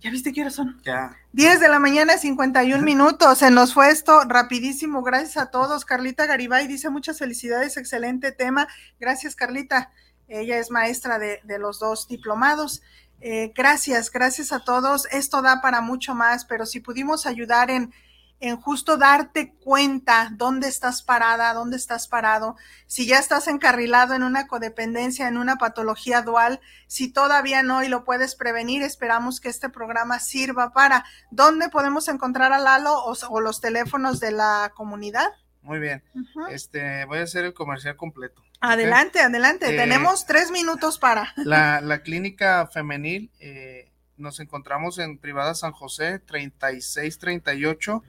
[0.00, 0.80] ¿Ya viste qué hora son?
[0.84, 1.16] Ya.
[1.32, 3.38] 10 de la mañana, 51 minutos.
[3.38, 5.02] Se nos fue esto rapidísimo.
[5.02, 5.84] Gracias a todos.
[5.84, 8.68] Carlita Garibay dice muchas felicidades, excelente tema.
[9.00, 9.90] Gracias, Carlita.
[10.28, 12.82] Ella es maestra de, los dos diplomados.
[13.20, 15.06] Eh, gracias, gracias a todos.
[15.10, 17.92] Esto da para mucho más, pero si pudimos ayudar en
[18.40, 24.22] en justo darte cuenta dónde estás parada, dónde estás parado, si ya estás encarrilado en
[24.22, 29.48] una codependencia, en una patología dual, si todavía no y lo puedes prevenir, esperamos que
[29.48, 35.28] este programa sirva para dónde podemos encontrar a Lalo o, los teléfonos de la comunidad.
[35.62, 36.02] Muy bien,
[36.50, 38.42] este voy a hacer el comercial completo.
[38.60, 41.32] Adelante, adelante, eh, tenemos tres minutos para.
[41.36, 43.87] La, la clínica femenil eh,
[44.18, 48.02] nos encontramos en Privada San José 3638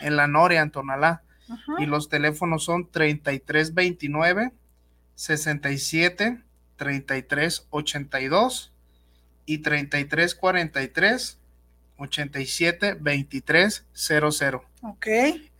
[0.00, 1.22] en La Noria, en Tonalá.
[1.78, 4.52] Y los teléfonos son 3329
[5.14, 6.42] 67
[6.76, 8.72] 3382
[9.46, 11.38] y 3343
[11.96, 14.62] 87 2300.
[14.82, 15.06] Ok.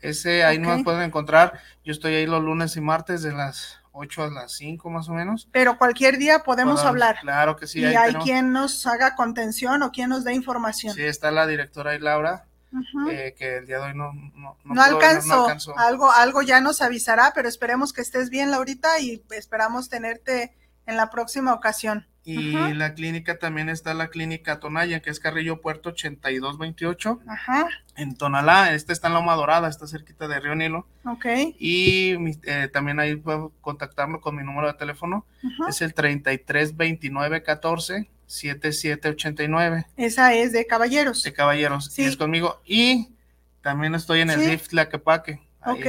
[0.00, 1.60] Ese ahí nos pueden encontrar.
[1.84, 5.12] Yo estoy ahí los lunes y martes de las 8 a las 5 más o
[5.12, 5.48] menos.
[5.52, 7.18] Pero cualquier día podemos hablar.
[7.20, 7.80] Claro que sí.
[7.80, 10.94] Y hay quien nos haga contención o quien nos dé información.
[10.94, 12.46] Sí, está la directora ahí, Laura,
[13.10, 15.46] eh, que el día de hoy no, no, no, alcanzó.
[15.76, 20.96] Algo, algo ya nos avisará, pero esperemos que estés bien, Laurita, y esperamos tenerte en
[20.96, 22.06] la próxima ocasión.
[22.24, 27.20] Y la clínica también está la clínica Tonaya, que es Carrillo Puerto 8228.
[27.26, 27.66] Ajá.
[27.96, 30.86] En Tonalá, esta está en Loma Dorada, está cerquita de Río Nilo.
[31.04, 31.26] Ok.
[31.58, 32.14] Y
[32.44, 35.26] eh, también ahí puedo contactarme con mi número de teléfono.
[35.68, 39.86] Es el 332914 7789.
[39.96, 41.22] Esa es de caballeros.
[41.22, 41.86] De caballeros.
[41.92, 42.04] Sí.
[42.04, 42.60] es conmigo.
[42.64, 43.08] Y
[43.62, 44.68] también estoy en el ¿Sí?
[44.68, 45.40] que Laquepaque.
[45.66, 45.86] Ok.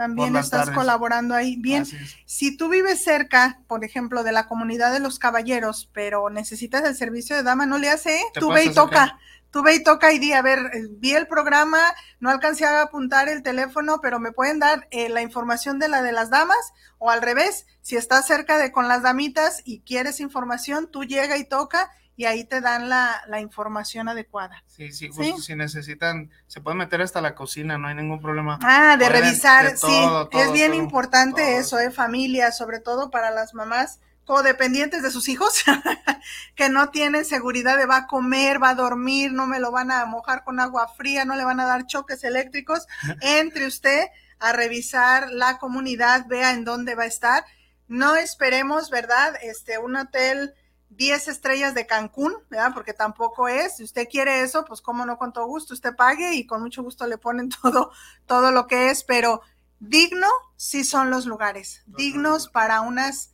[0.00, 1.56] También estás colaborando ahí.
[1.56, 1.84] Bien,
[2.24, 6.96] si tú vives cerca, por ejemplo, de la comunidad de los caballeros, pero necesitas el
[6.96, 8.24] servicio de dama, no le hace, ¿eh?
[8.32, 9.18] tú ve y toca.
[9.50, 11.80] Tú ve y toca y di, a ver, eh, vi el programa,
[12.18, 16.00] no alcancé a apuntar el teléfono, pero me pueden dar eh, la información de la
[16.00, 20.20] de las damas o al revés, si estás cerca de con las damitas y quieres
[20.20, 21.90] información, tú llega y toca
[22.20, 24.62] y ahí te dan la, información adecuada.
[24.66, 25.08] Sí, sí,
[25.40, 28.58] si necesitan, se pueden meter hasta la cocina, no hay ningún problema.
[28.62, 29.98] Ah, de revisar, sí,
[30.32, 35.64] es bien importante eso, eh, familia, sobre todo para las mamás codependientes de sus hijos,
[36.56, 39.90] que no tienen seguridad de va a comer, va a dormir, no me lo van
[39.90, 42.86] a mojar con agua fría, no le van a dar choques eléctricos,
[43.22, 44.08] entre usted
[44.40, 47.46] a revisar la comunidad, vea en dónde va a estar.
[47.88, 49.36] No esperemos, ¿verdad?
[49.40, 50.54] Este, un hotel
[50.90, 52.72] 10 estrellas de Cancún, ¿verdad?
[52.74, 53.76] Porque tampoco es.
[53.76, 56.82] Si usted quiere eso, pues cómo no, con todo gusto, usted pague y con mucho
[56.82, 57.92] gusto le ponen todo,
[58.26, 59.40] todo lo que es, pero
[59.78, 63.32] digno sí son los lugares, dignos para unas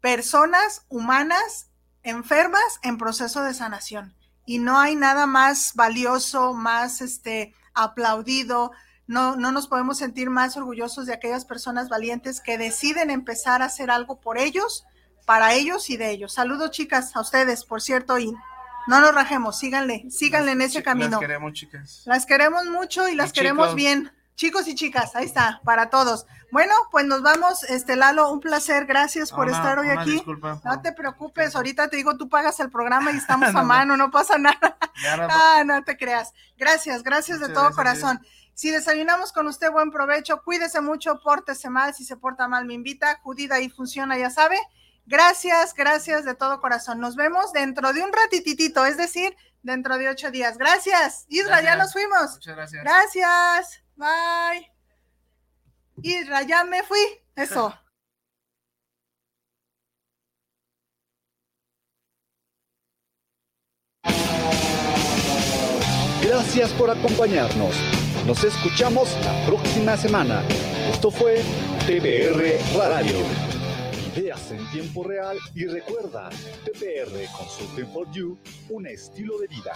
[0.00, 1.68] personas humanas
[2.02, 4.14] enfermas en proceso de sanación.
[4.46, 8.72] Y no hay nada más valioso, más este aplaudido,
[9.06, 13.66] no, no nos podemos sentir más orgullosos de aquellas personas valientes que deciden empezar a
[13.66, 14.86] hacer algo por ellos,
[15.30, 16.32] para ellos y de ellos.
[16.32, 18.34] Saludos, chicas, a ustedes, por cierto, y
[18.88, 21.10] no nos rajemos, síganle, síganle en ese camino.
[21.10, 22.02] Las queremos, chicas.
[22.04, 24.10] Las queremos mucho y las queremos bien.
[24.34, 26.26] Chicos y chicas, ahí está, para todos.
[26.50, 30.20] Bueno, pues nos vamos, este Lalo, un placer, gracias por estar hoy aquí.
[30.64, 34.10] no te preocupes, ahorita te digo, tú pagas el programa y estamos a mano, no
[34.10, 34.78] pasa nada.
[35.30, 36.32] ah, no te creas.
[36.58, 38.20] Gracias, gracias de todo corazón.
[38.52, 42.74] Si desayunamos con usted, buen provecho, cuídese mucho, pórtese mal, si se porta mal me
[42.74, 44.58] invita, Judida y funciona, ya sabe.
[45.10, 47.00] Gracias, gracias de todo corazón.
[47.00, 50.56] Nos vemos dentro de un ratititito, es decir, dentro de ocho días.
[50.56, 51.24] Gracias.
[51.28, 52.34] Isra, ya nos fuimos.
[52.34, 52.84] Muchas gracias.
[52.84, 53.82] Gracias.
[53.96, 54.70] Bye.
[56.00, 57.00] Isra, ya me fui.
[57.34, 57.74] Eso.
[66.22, 67.74] Gracias por acompañarnos.
[68.28, 70.44] Nos escuchamos la próxima semana.
[70.92, 71.42] Esto fue
[71.88, 73.49] TBR Radio.
[74.16, 76.30] Ideas en tiempo real y recuerda,
[76.64, 78.36] TPR Consulting for You,
[78.68, 79.72] un estilo de vida.